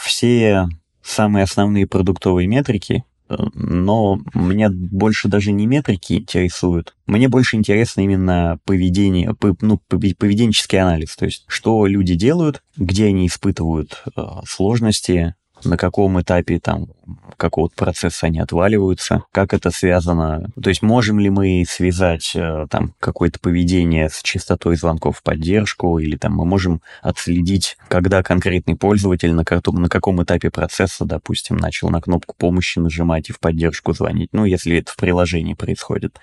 все 0.00 0.68
самые 1.02 1.44
основные 1.44 1.86
продуктовые 1.86 2.46
метрики, 2.46 3.04
но 3.28 4.18
мне 4.34 4.68
больше 4.70 5.28
даже 5.28 5.52
не 5.52 5.66
метрики 5.66 6.14
интересуют. 6.14 6.96
Мне 7.06 7.28
больше 7.28 7.56
интересно 7.56 8.00
именно 8.00 8.58
поведение, 8.64 9.34
ну, 9.60 9.80
поведенческий 9.88 10.80
анализ, 10.80 11.16
то 11.16 11.26
есть 11.26 11.44
что 11.46 11.86
люди 11.86 12.14
делают, 12.14 12.62
где 12.76 13.06
они 13.06 13.26
испытывают 13.26 14.02
э, 14.16 14.22
сложности, 14.46 15.34
на 15.64 15.76
каком 15.76 16.20
этапе 16.20 16.58
там 16.58 16.88
какого-то 17.36 17.74
процесса 17.74 18.26
они 18.26 18.40
отваливаются, 18.40 19.22
как 19.32 19.54
это 19.54 19.70
связано, 19.70 20.50
то 20.60 20.68
есть 20.68 20.82
можем 20.82 21.18
ли 21.18 21.30
мы 21.30 21.64
связать 21.68 22.32
э, 22.34 22.66
там 22.70 22.94
какое-то 22.98 23.38
поведение 23.38 24.08
с 24.08 24.22
частотой 24.22 24.76
звонков 24.76 25.18
в 25.18 25.22
поддержку, 25.22 25.98
или 25.98 26.16
там 26.16 26.34
мы 26.34 26.44
можем 26.44 26.82
отследить, 27.02 27.76
когда 27.88 28.22
конкретный 28.22 28.76
пользователь 28.76 29.32
на, 29.32 29.44
каком, 29.44 29.76
на 29.76 29.88
каком 29.88 30.22
этапе 30.22 30.50
процесса, 30.50 31.04
допустим, 31.04 31.56
начал 31.56 31.90
на 31.90 32.00
кнопку 32.00 32.34
помощи 32.36 32.78
нажимать 32.78 33.30
и 33.30 33.32
в 33.32 33.40
поддержку 33.40 33.92
звонить, 33.92 34.30
ну, 34.32 34.44
если 34.44 34.78
это 34.78 34.92
в 34.92 34.96
приложении 34.96 35.54
происходит. 35.54 36.18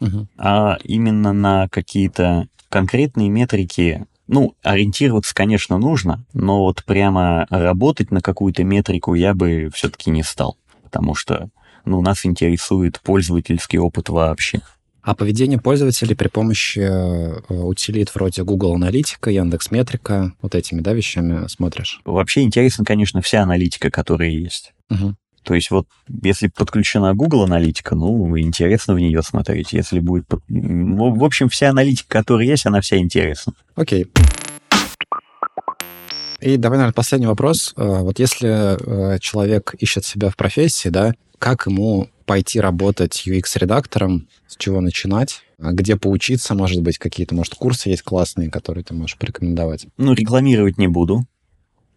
Uh-huh. 0.00 0.26
А 0.36 0.78
именно 0.82 1.32
на 1.32 1.68
какие-то 1.68 2.48
конкретные 2.68 3.28
метрики 3.30 4.06
ну, 4.26 4.54
ориентироваться, 4.62 5.34
конечно, 5.34 5.78
нужно, 5.78 6.24
но 6.32 6.60
вот 6.60 6.84
прямо 6.84 7.46
работать 7.50 8.10
на 8.10 8.20
какую-то 8.20 8.64
метрику 8.64 9.14
я 9.14 9.34
бы 9.34 9.70
все-таки 9.74 10.10
не 10.10 10.22
стал, 10.22 10.56
потому 10.82 11.14
что 11.14 11.50
ну, 11.84 12.00
нас 12.00 12.24
интересует 12.24 13.00
пользовательский 13.00 13.78
опыт 13.78 14.08
вообще. 14.08 14.60
А 15.02 15.14
поведение 15.14 15.60
пользователей 15.60 16.16
при 16.16 16.28
помощи 16.28 16.78
э, 16.78 17.40
утилит 17.50 18.14
вроде 18.14 18.42
Google 18.42 18.74
Аналитика, 18.76 19.30
Яндекс 19.30 19.70
Метрика, 19.70 20.32
вот 20.40 20.54
этими, 20.54 20.80
да, 20.80 20.94
вещами 20.94 21.46
смотришь? 21.46 22.00
Вообще 22.06 22.40
интересна, 22.40 22.86
конечно, 22.86 23.20
вся 23.20 23.42
аналитика, 23.42 23.90
которая 23.90 24.30
есть. 24.30 24.72
Угу. 24.88 25.14
То 25.44 25.54
есть 25.54 25.70
вот 25.70 25.86
если 26.22 26.48
подключена 26.48 27.14
Google 27.14 27.44
аналитика, 27.44 27.94
ну, 27.94 28.36
интересно 28.38 28.94
в 28.94 28.98
нее 28.98 29.22
смотреть. 29.22 29.72
Если 29.72 30.00
будет... 30.00 30.26
В 30.48 31.24
общем, 31.24 31.48
вся 31.48 31.70
аналитика, 31.70 32.18
которая 32.18 32.46
есть, 32.46 32.66
она 32.66 32.80
вся 32.80 32.96
интересна. 32.96 33.52
Окей. 33.76 34.06
И 36.40 36.56
давай, 36.56 36.78
наверное, 36.78 36.94
последний 36.94 37.26
вопрос. 37.26 37.72
Э, 37.76 38.00
вот 38.00 38.18
если 38.18 39.14
э, 39.14 39.18
человек 39.18 39.74
ищет 39.78 40.04
себя 40.04 40.28
в 40.28 40.36
профессии, 40.36 40.90
да, 40.90 41.14
как 41.38 41.66
ему 41.66 42.10
пойти 42.26 42.60
работать 42.60 43.24
UX-редактором, 43.26 44.28
с 44.46 44.56
чего 44.56 44.80
начинать, 44.80 45.42
а 45.58 45.72
где 45.72 45.96
поучиться, 45.96 46.54
может 46.54 46.82
быть, 46.82 46.98
какие-то, 46.98 47.34
может, 47.34 47.54
курсы 47.54 47.88
есть 47.88 48.02
классные, 48.02 48.50
которые 48.50 48.84
ты 48.84 48.92
можешь 48.94 49.16
порекомендовать? 49.16 49.86
Ну, 49.96 50.12
рекламировать 50.12 50.78
не 50.78 50.88
буду. 50.88 51.26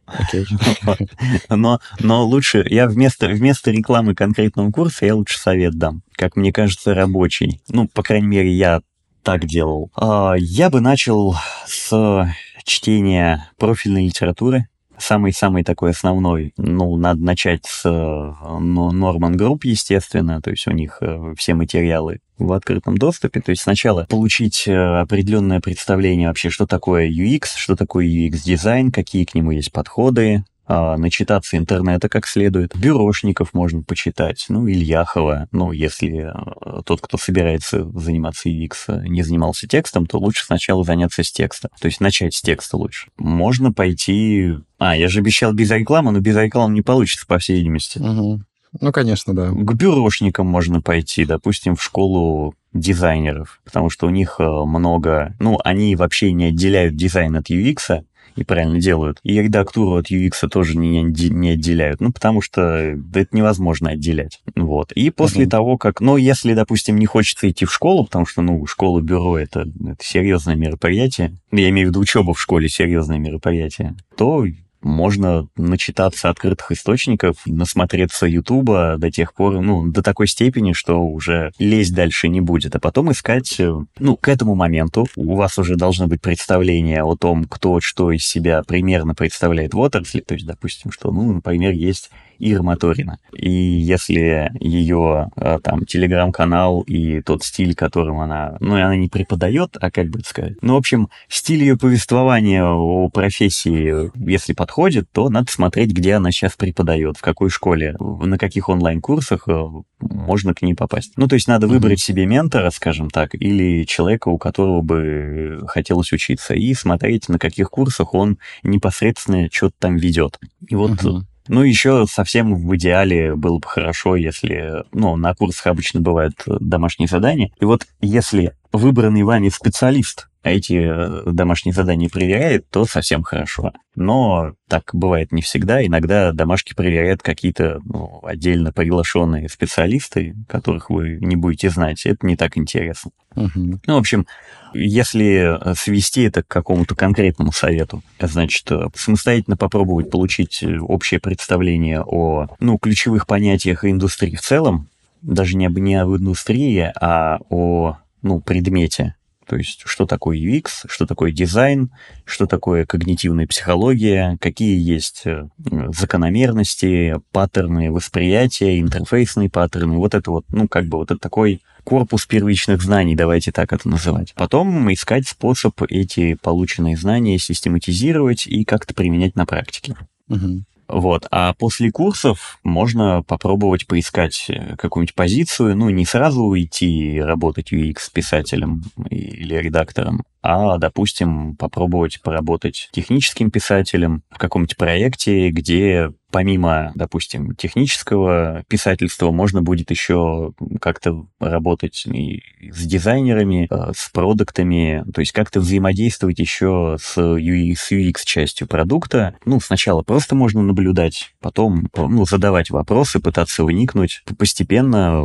Но, 1.49 1.79
но 1.99 2.25
лучше, 2.25 2.65
я 2.69 2.87
вместо, 2.87 3.27
вместо 3.27 3.71
рекламы 3.71 4.15
конкретного 4.15 4.71
курса, 4.71 5.05
я 5.05 5.15
лучше 5.15 5.37
совет 5.37 5.77
дам. 5.77 6.01
Как 6.13 6.35
мне 6.35 6.53
кажется, 6.53 6.93
рабочий. 6.93 7.61
Ну, 7.67 7.87
по 7.87 8.03
крайней 8.03 8.27
мере, 8.27 8.51
я 8.51 8.81
так 9.23 9.45
делал. 9.45 9.91
А, 9.95 10.35
я 10.37 10.69
бы 10.69 10.79
начал 10.79 11.35
с 11.65 12.33
чтения 12.63 13.49
профильной 13.57 14.05
литературы, 14.05 14.67
самый-самый 14.97 15.63
такой 15.63 15.91
основной, 15.91 16.53
ну, 16.57 16.95
надо 16.97 17.23
начать 17.23 17.65
с 17.65 17.83
ну, 17.83 18.91
Norman 18.91 19.35
Group, 19.35 19.59
естественно, 19.63 20.41
то 20.41 20.51
есть 20.51 20.67
у 20.67 20.71
них 20.71 20.97
э, 21.01 21.33
все 21.37 21.53
материалы 21.53 22.19
в 22.37 22.51
открытом 22.53 22.97
доступе. 22.97 23.41
То 23.41 23.51
есть 23.51 23.63
сначала 23.63 24.05
получить 24.09 24.67
э, 24.67 24.73
определенное 24.73 25.59
представление 25.59 26.27
вообще, 26.27 26.49
что 26.49 26.65
такое 26.65 27.09
UX, 27.09 27.57
что 27.57 27.75
такое 27.75 28.05
UX-дизайн, 28.05 28.91
какие 28.91 29.25
к 29.25 29.35
нему 29.35 29.51
есть 29.51 29.71
подходы, 29.71 30.43
а, 30.69 30.97
начитаться 30.97 31.55
интернета 31.55 32.09
как 32.09 32.27
следует. 32.27 32.75
Бюрошников 32.75 33.53
можно 33.53 33.83
почитать, 33.83 34.45
ну, 34.49 34.67
Ильяхова. 34.67 35.47
Ну, 35.53 35.71
если 35.71 36.29
а, 36.33 36.81
тот, 36.83 36.99
кто 36.99 37.17
собирается 37.17 37.89
заниматься 37.97 38.49
UX, 38.49 39.03
не 39.07 39.23
занимался 39.23 39.65
текстом, 39.65 40.05
то 40.05 40.19
лучше 40.19 40.45
сначала 40.45 40.83
заняться 40.83 41.23
с 41.23 41.31
текста. 41.31 41.69
То 41.79 41.85
есть 41.85 42.01
начать 42.01 42.33
с 42.33 42.41
текста 42.41 42.75
лучше. 42.75 43.07
Можно 43.17 43.71
пойти... 43.71 44.55
А, 44.77 44.95
я 44.95 45.07
же 45.07 45.19
обещал 45.19 45.53
без 45.53 45.71
рекламы, 45.71 46.11
но 46.11 46.19
без 46.19 46.35
рекламы 46.35 46.73
не 46.73 46.81
получится, 46.81 47.25
по 47.25 47.39
всей 47.39 47.57
видимости. 47.57 47.99
Угу. 47.99 48.41
Ну, 48.81 48.91
конечно, 48.91 49.33
да. 49.33 49.49
К 49.49 49.73
бюрошникам 49.73 50.47
можно 50.47 50.81
пойти, 50.81 51.23
допустим, 51.23 51.77
в 51.77 51.83
школу 51.83 52.53
дизайнеров, 52.73 53.61
потому 53.63 53.89
что 53.89 54.07
у 54.07 54.09
них 54.09 54.35
э, 54.39 54.43
много... 54.43 55.33
Ну, 55.39 55.57
они 55.63 55.95
вообще 55.95 56.33
не 56.33 56.45
отделяют 56.45 56.95
дизайн 56.97 57.37
от 57.37 57.49
UX, 57.49 58.03
и 58.37 58.43
правильно 58.43 58.79
делают. 58.79 59.19
И 59.23 59.41
редактуру 59.41 59.95
от 59.95 60.11
UX 60.11 60.47
тоже 60.47 60.77
не, 60.77 61.01
не 61.01 61.49
отделяют, 61.49 61.99
ну, 61.99 62.11
потому 62.11 62.41
что 62.41 62.93
да, 62.95 63.21
это 63.21 63.35
невозможно 63.35 63.91
отделять. 63.91 64.41
Вот. 64.55 64.91
И 64.93 65.09
после 65.09 65.45
uh-huh. 65.45 65.49
того, 65.49 65.77
как... 65.77 66.01
Ну, 66.01 66.17
если, 66.17 66.53
допустим, 66.53 66.97
не 66.97 67.05
хочется 67.05 67.49
идти 67.49 67.65
в 67.65 67.73
школу, 67.73 68.05
потому 68.05 68.25
что, 68.25 68.41
ну, 68.41 68.65
школа-бюро 68.65 69.37
это, 69.37 69.61
это 69.61 70.03
серьезное 70.03 70.55
мероприятие, 70.55 71.33
я 71.51 71.69
имею 71.69 71.87
в 71.87 71.89
виду 71.91 71.99
учеба 71.99 72.33
в 72.33 72.41
школе 72.41 72.69
серьезное 72.69 73.17
мероприятие, 73.17 73.95
то 74.15 74.45
можно 74.81 75.47
начитаться 75.55 76.29
открытых 76.29 76.71
источников, 76.71 77.37
насмотреться 77.45 78.25
Ютуба 78.25 78.95
до 78.97 79.11
тех 79.11 79.33
пор, 79.33 79.61
ну, 79.61 79.87
до 79.87 80.01
такой 80.01 80.27
степени, 80.27 80.73
что 80.73 80.99
уже 80.99 81.51
лезть 81.59 81.93
дальше 81.93 82.27
не 82.27 82.41
будет, 82.41 82.75
а 82.75 82.79
потом 82.79 83.11
искать, 83.11 83.59
э, 83.59 83.73
ну, 83.99 84.15
к 84.15 84.27
этому 84.27 84.55
моменту 84.55 85.07
у 85.15 85.35
вас 85.35 85.57
уже 85.57 85.75
должно 85.75 86.07
быть 86.07 86.21
представление 86.21 87.03
о 87.03 87.15
том, 87.15 87.45
кто 87.45 87.79
что 87.81 88.11
из 88.11 88.25
себя 88.25 88.63
примерно 88.63 89.15
представляет 89.15 89.73
в 89.73 89.79
отрасли, 89.79 90.21
то 90.21 90.33
есть, 90.33 90.45
допустим, 90.45 90.91
что, 90.91 91.11
ну, 91.11 91.33
например, 91.33 91.71
есть 91.71 92.09
Ира 92.39 92.61
Моторина. 92.61 93.19
И 93.33 93.49
если 93.49 94.51
ее 94.59 95.29
а, 95.35 95.59
там 95.59 95.85
телеграм-канал 95.85 96.81
и 96.81 97.21
тот 97.21 97.43
стиль, 97.43 97.75
которым 97.75 98.19
она, 98.19 98.57
ну, 98.59 98.75
она 98.75 98.95
не 98.95 99.09
преподает, 99.09 99.77
а 99.79 99.91
как 99.91 100.09
бы 100.09 100.19
сказать, 100.25 100.53
ну, 100.61 100.73
в 100.73 100.77
общем, 100.77 101.09
стиль 101.29 101.61
ее 101.61 101.77
повествования 101.77 102.63
о 102.63 103.09
профессии, 103.09 104.11
если 104.29 104.53
подходит, 104.53 105.09
то 105.11 105.29
надо 105.29 105.51
смотреть, 105.51 105.91
где 105.91 106.15
она 106.15 106.31
сейчас 106.31 106.53
преподает, 106.53 107.17
в 107.17 107.21
какой 107.21 107.49
школе, 107.49 107.95
на 107.99 108.37
каких 108.37 108.69
онлайн-курсах 108.69 109.47
э, 109.47 109.65
можно 109.99 110.53
к 110.53 110.61
ней 110.61 110.73
попасть. 110.73 111.13
Ну, 111.17 111.27
то 111.27 111.35
есть 111.35 111.47
надо 111.47 111.67
выбрать 111.67 111.99
mm-hmm. 111.99 112.03
себе 112.03 112.25
ментора, 112.25 112.69
скажем 112.69 113.09
так, 113.09 113.33
или 113.33 113.85
человека, 113.85 114.29
у 114.29 114.37
которого 114.37 114.81
бы 114.81 115.63
хотелось 115.67 116.11
учиться, 116.11 116.53
и 116.53 116.73
смотреть, 116.73 117.29
на 117.29 117.39
каких 117.39 117.69
курсах 117.69 118.13
он 118.13 118.37
непосредственно 118.63 119.47
что-то 119.51 119.75
там 119.79 119.97
ведет. 119.97 120.39
И 120.67 120.75
вот 120.75 120.91
mm-hmm. 120.91 121.21
Ну, 121.47 121.63
еще 121.63 122.05
совсем 122.09 122.55
в 122.55 122.75
идеале 122.75 123.35
было 123.35 123.59
бы 123.59 123.67
хорошо, 123.67 124.15
если, 124.15 124.83
ну, 124.91 125.15
на 125.15 125.33
курсах 125.33 125.67
обычно 125.67 126.01
бывают 126.01 126.35
домашние 126.45 127.07
задания. 127.07 127.51
И 127.59 127.65
вот 127.65 127.85
если 128.01 128.53
выбранный 128.71 129.23
вами 129.23 129.49
специалист 129.49 130.29
эти 130.49 130.73
э, 130.73 131.31
домашние 131.31 131.73
задания 131.73 132.09
проверяет, 132.09 132.69
то 132.69 132.85
совсем 132.85 133.23
хорошо. 133.23 133.73
Но 133.95 134.53
так 134.67 134.89
бывает 134.93 135.31
не 135.31 135.41
всегда. 135.41 135.85
Иногда 135.85 136.31
домашки 136.31 136.73
проверяют 136.73 137.21
какие-то 137.21 137.79
ну, 137.83 138.19
отдельно 138.23 138.71
приглашенные 138.71 139.49
специалисты, 139.49 140.35
которых 140.47 140.89
вы 140.89 141.17
не 141.21 141.35
будете 141.35 141.69
знать. 141.69 142.05
Это 142.05 142.25
не 142.25 142.35
так 142.35 142.57
интересно. 142.57 143.11
Угу. 143.35 143.79
Ну, 143.85 143.95
в 143.95 143.97
общем, 143.97 144.25
если 144.73 145.59
свести 145.75 146.23
это 146.23 146.43
к 146.43 146.47
какому-то 146.47 146.95
конкретному 146.95 147.51
совету, 147.51 148.01
значит, 148.19 148.69
самостоятельно 148.95 149.57
попробовать 149.57 150.09
получить 150.09 150.63
общее 150.81 151.19
представление 151.19 152.01
о 152.01 152.47
ну, 152.59 152.77
ключевых 152.77 153.27
понятиях 153.27 153.85
индустрии 153.85 154.35
в 154.35 154.41
целом, 154.41 154.89
даже 155.21 155.57
не 155.57 155.65
об, 155.65 155.77
не 155.77 155.95
об 155.95 156.09
индустрии, 156.09 156.91
а 156.99 157.39
о 157.49 157.97
ну, 158.21 158.39
предмете, 158.39 159.15
то 159.47 159.55
есть, 159.55 159.83
что 159.85 160.05
такое 160.05 160.37
UX, 160.37 160.85
что 160.87 161.05
такое 161.05 161.31
дизайн, 161.31 161.89
что 162.25 162.47
такое 162.47 162.85
когнитивная 162.85 163.47
психология, 163.47 164.37
какие 164.41 164.77
есть 164.77 165.23
э, 165.25 165.47
закономерности, 165.89 167.15
паттерны 167.31 167.91
восприятия, 167.91 168.79
интерфейсные 168.79 169.49
паттерны. 169.49 169.95
Вот 169.95 170.15
это 170.15 170.31
вот, 170.31 170.45
ну, 170.49 170.67
как 170.67 170.87
бы 170.87 170.97
вот 170.97 171.11
это 171.11 171.19
такой 171.19 171.61
корпус 171.85 172.25
первичных 172.25 172.81
знаний, 172.81 173.15
давайте 173.15 173.53
так 173.53 173.71
это 173.71 173.87
называть. 173.87 174.33
Потом 174.35 174.91
искать 174.93 175.25
способ 175.25 175.81
эти 175.89 176.33
полученные 176.33 176.97
знания 176.97 177.39
систематизировать 177.39 178.45
и 178.47 178.65
как-то 178.65 178.93
применять 178.93 179.37
на 179.37 179.45
практике. 179.45 179.95
Угу. 180.27 180.63
Вот. 180.87 181.27
А 181.31 181.53
после 181.53 181.91
курсов 181.91 182.59
можно 182.63 183.23
попробовать 183.23 183.87
поискать 183.87 184.45
э, 184.49 184.75
какую-нибудь 184.77 185.15
позицию, 185.15 185.75
ну, 185.75 185.89
не 185.89 186.05
сразу 186.05 186.43
уйти 186.43 187.19
работать 187.21 187.73
UX-писателем 187.73 188.83
или 189.09 189.55
редактором, 189.55 190.23
а, 190.41 190.77
допустим, 190.77 191.55
попробовать 191.57 192.21
поработать 192.21 192.89
техническим 192.91 193.51
писателем 193.51 194.23
в 194.29 194.37
каком-нибудь 194.37 194.77
проекте, 194.77 195.49
где 195.49 196.13
помимо, 196.31 196.91
допустим, 196.95 197.55
технического 197.55 198.63
писательства, 198.67 199.31
можно 199.31 199.61
будет 199.61 199.91
еще 199.91 200.53
как-то 200.81 201.25
работать 201.39 202.05
и 202.05 202.43
с 202.71 202.83
дизайнерами, 202.85 203.67
э, 203.69 203.91
с 203.95 204.09
продуктами, 204.09 205.03
то 205.13 205.21
есть 205.21 205.31
как-то 205.31 205.59
взаимодействовать 205.59 206.39
еще 206.39 206.97
с 206.99 207.17
UX, 207.17 208.23
частью 208.25 208.67
продукта. 208.67 209.35
Ну, 209.45 209.59
сначала 209.59 210.01
просто 210.01 210.35
можно 210.35 210.61
наблюдать, 210.61 211.33
потом 211.39 211.89
ну, 211.95 212.25
задавать 212.25 212.69
вопросы, 212.69 213.19
пытаться 213.19 213.63
вникнуть. 213.63 214.23
Постепенно 214.37 215.23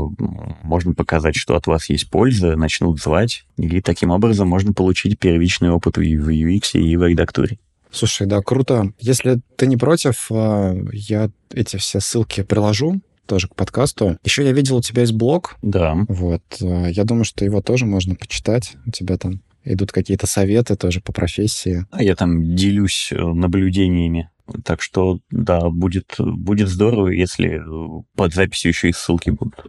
можно 0.62 0.94
показать, 0.94 1.36
что 1.36 1.56
от 1.56 1.66
вас 1.66 1.88
есть 1.88 2.10
польза, 2.10 2.56
начнут 2.56 3.00
звать, 3.00 3.44
и 3.56 3.80
таким 3.80 4.10
образом 4.10 4.48
можно 4.48 4.72
получить 4.72 5.18
первичный 5.18 5.70
опыт 5.70 5.96
в 5.96 6.00
UX 6.00 6.72
и 6.74 6.96
в 6.96 7.06
редактуре. 7.06 7.58
Слушай, 7.92 8.26
да, 8.26 8.40
круто. 8.40 8.92
Если 8.98 9.40
ты 9.56 9.66
не 9.66 9.76
против, 9.76 10.28
а, 10.30 10.74
я 10.92 11.30
эти 11.52 11.76
все 11.76 12.00
ссылки 12.00 12.42
приложу 12.42 13.00
тоже 13.26 13.48
к 13.48 13.54
подкасту. 13.54 14.18
Еще 14.24 14.44
я 14.44 14.52
видел, 14.52 14.76
у 14.76 14.82
тебя 14.82 15.02
есть 15.02 15.12
блог. 15.12 15.56
Да. 15.62 15.96
Вот. 16.08 16.42
А, 16.62 16.86
я 16.86 17.04
думаю, 17.04 17.24
что 17.24 17.44
его 17.44 17.60
тоже 17.60 17.86
можно 17.86 18.14
почитать. 18.14 18.74
У 18.86 18.90
тебя 18.90 19.18
там 19.18 19.42
идут 19.64 19.92
какие-то 19.92 20.26
советы 20.26 20.74
тоже 20.76 21.00
по 21.00 21.12
профессии. 21.12 21.86
А 21.90 22.02
я 22.02 22.16
там 22.16 22.56
делюсь 22.56 23.10
э, 23.12 23.16
наблюдениями. 23.16 24.30
Так 24.64 24.82
что, 24.82 25.20
да, 25.30 25.70
будет, 25.70 26.14
будет 26.18 26.68
здорово, 26.68 27.08
если 27.08 27.60
э, 27.60 28.02
под 28.16 28.34
записью 28.34 28.70
еще 28.70 28.88
и 28.88 28.92
ссылки 28.92 29.30
будут. 29.30 29.64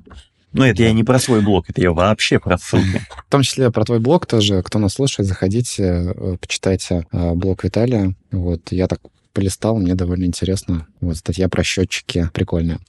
Ну, 0.54 0.64
это 0.64 0.84
я 0.84 0.94
не 0.94 1.04
про 1.04 1.20
свой 1.20 1.42
блог, 1.42 1.70
это 1.70 1.82
я 1.82 1.92
вообще 1.92 2.40
про 2.40 2.58
ссылки. 2.58 3.02
В 3.28 3.32
том 3.32 3.42
числе 3.42 3.72
про 3.72 3.84
твой 3.84 4.00
блог 4.00 4.26
тоже. 4.26 4.62
Кто 4.62 4.80
нас 4.80 4.94
слушает, 4.94 5.28
заходите, 5.28 6.14
э, 6.16 6.38
почитайте 6.40 7.08
э, 7.12 7.34
блог 7.34 7.64
Виталия. 7.64 8.16
Вот, 8.32 8.72
я 8.72 8.88
так 8.88 9.00
полистал, 9.34 9.78
мне 9.78 9.96
довольно 9.96 10.26
интересно. 10.26 10.88
Вот, 11.02 11.18
статья 11.18 11.50
про 11.50 11.64
счетчики 11.64 12.30
прикольная, 12.34 12.80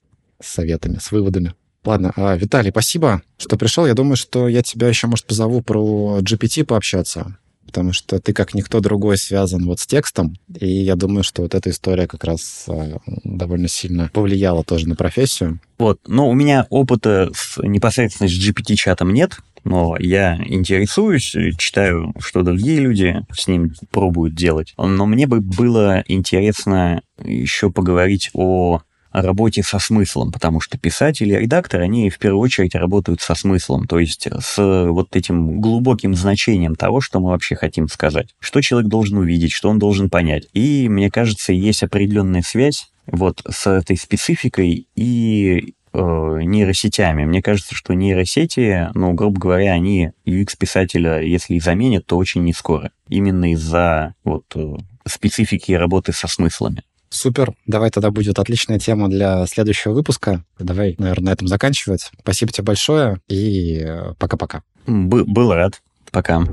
с 0.42 0.48
советами, 0.48 0.98
с 1.00 1.10
выводами. 1.10 1.54
Ладно, 1.84 2.12
а, 2.16 2.36
Виталий, 2.36 2.70
спасибо, 2.70 3.22
что 3.38 3.56
пришел. 3.56 3.86
Я 3.86 3.94
думаю, 3.94 4.16
что 4.16 4.48
я 4.48 4.62
тебя 4.62 4.88
еще, 4.88 5.06
может, 5.06 5.26
позову 5.26 5.60
про 5.60 6.20
GPT 6.20 6.64
пообщаться 6.64 7.36
потому 7.74 7.92
что 7.92 8.20
ты 8.20 8.32
как 8.32 8.54
никто 8.54 8.78
другой 8.78 9.18
связан 9.18 9.66
вот 9.66 9.80
с 9.80 9.86
текстом, 9.88 10.36
и 10.60 10.68
я 10.68 10.94
думаю, 10.94 11.24
что 11.24 11.42
вот 11.42 11.56
эта 11.56 11.70
история 11.70 12.06
как 12.06 12.22
раз 12.22 12.66
а, 12.68 12.98
довольно 13.24 13.66
сильно 13.66 14.08
повлияла 14.12 14.62
тоже 14.62 14.88
на 14.88 14.94
профессию. 14.94 15.58
Вот, 15.76 15.98
но 16.06 16.30
у 16.30 16.34
меня 16.34 16.68
опыта 16.70 17.32
с, 17.34 17.60
непосредственно 17.60 18.28
с 18.28 18.32
GPT-чатом 18.32 19.12
нет, 19.12 19.38
но 19.64 19.96
я 19.98 20.38
интересуюсь, 20.46 21.34
читаю, 21.58 22.14
что 22.20 22.42
другие 22.42 22.78
люди 22.78 23.26
с 23.36 23.48
ним 23.48 23.74
пробуют 23.90 24.36
делать. 24.36 24.72
Но 24.78 25.04
мне 25.06 25.26
бы 25.26 25.40
было 25.40 26.04
интересно 26.06 27.02
еще 27.24 27.72
поговорить 27.72 28.30
о 28.34 28.82
работе 29.22 29.62
со 29.62 29.78
смыслом, 29.78 30.32
потому 30.32 30.60
что 30.60 30.78
писатели 30.78 31.34
редакторы, 31.34 31.84
они 31.84 32.10
в 32.10 32.18
первую 32.18 32.40
очередь 32.40 32.74
работают 32.74 33.20
со 33.20 33.34
смыслом, 33.34 33.86
то 33.86 33.98
есть 33.98 34.26
с 34.26 34.56
вот 34.58 35.14
этим 35.16 35.60
глубоким 35.60 36.14
значением 36.14 36.74
того, 36.74 37.00
что 37.00 37.20
мы 37.20 37.30
вообще 37.30 37.54
хотим 37.54 37.88
сказать, 37.88 38.34
что 38.40 38.60
человек 38.60 38.88
должен 38.88 39.18
увидеть, 39.18 39.52
что 39.52 39.68
он 39.68 39.78
должен 39.78 40.10
понять. 40.10 40.48
И, 40.52 40.88
мне 40.88 41.10
кажется, 41.10 41.52
есть 41.52 41.82
определенная 41.82 42.42
связь 42.42 42.88
вот 43.06 43.42
с 43.48 43.66
этой 43.66 43.96
спецификой 43.96 44.88
и 44.96 45.74
э, 45.92 45.98
нейросетями. 45.98 47.24
Мне 47.24 47.42
кажется, 47.42 47.74
что 47.74 47.94
нейросети, 47.94 48.88
ну, 48.94 49.12
грубо 49.12 49.38
говоря, 49.38 49.72
они 49.72 50.10
UX-писателя, 50.26 51.20
если 51.20 51.54
и 51.54 51.60
заменят, 51.60 52.06
то 52.06 52.16
очень 52.16 52.44
не 52.44 52.52
скоро. 52.52 52.90
Именно 53.08 53.52
из-за 53.52 54.14
вот 54.24 54.44
э, 54.54 54.76
специфики 55.06 55.72
работы 55.72 56.12
со 56.12 56.28
смыслами. 56.28 56.82
Супер. 57.14 57.52
Давай 57.66 57.90
тогда 57.90 58.10
будет 58.10 58.38
отличная 58.38 58.78
тема 58.78 59.08
для 59.08 59.46
следующего 59.46 59.92
выпуска. 59.92 60.44
Давай, 60.58 60.96
наверное, 60.98 61.26
на 61.26 61.32
этом 61.32 61.46
заканчивать. 61.46 62.10
Спасибо 62.20 62.50
тебе 62.50 62.64
большое 62.64 63.20
и 63.28 63.80
э, 63.84 64.14
пока-пока. 64.18 64.62
Б- 64.86 65.24
был 65.24 65.52
рад. 65.54 65.80
Пока. 66.10 66.44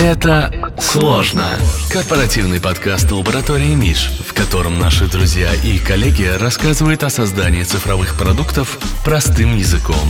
Это 0.00 0.74
сложно. 0.80 1.44
Корпоративный 1.92 2.60
подкаст 2.60 3.12
лаборатории 3.12 3.74
Миш, 3.74 4.10
в 4.26 4.34
котором 4.34 4.78
наши 4.80 5.08
друзья 5.08 5.50
и 5.54 5.78
коллеги 5.78 6.24
рассказывают 6.40 7.04
о 7.04 7.10
создании 7.10 7.62
цифровых 7.62 8.18
продуктов 8.18 8.78
простым 9.04 9.56
языком. 9.56 10.08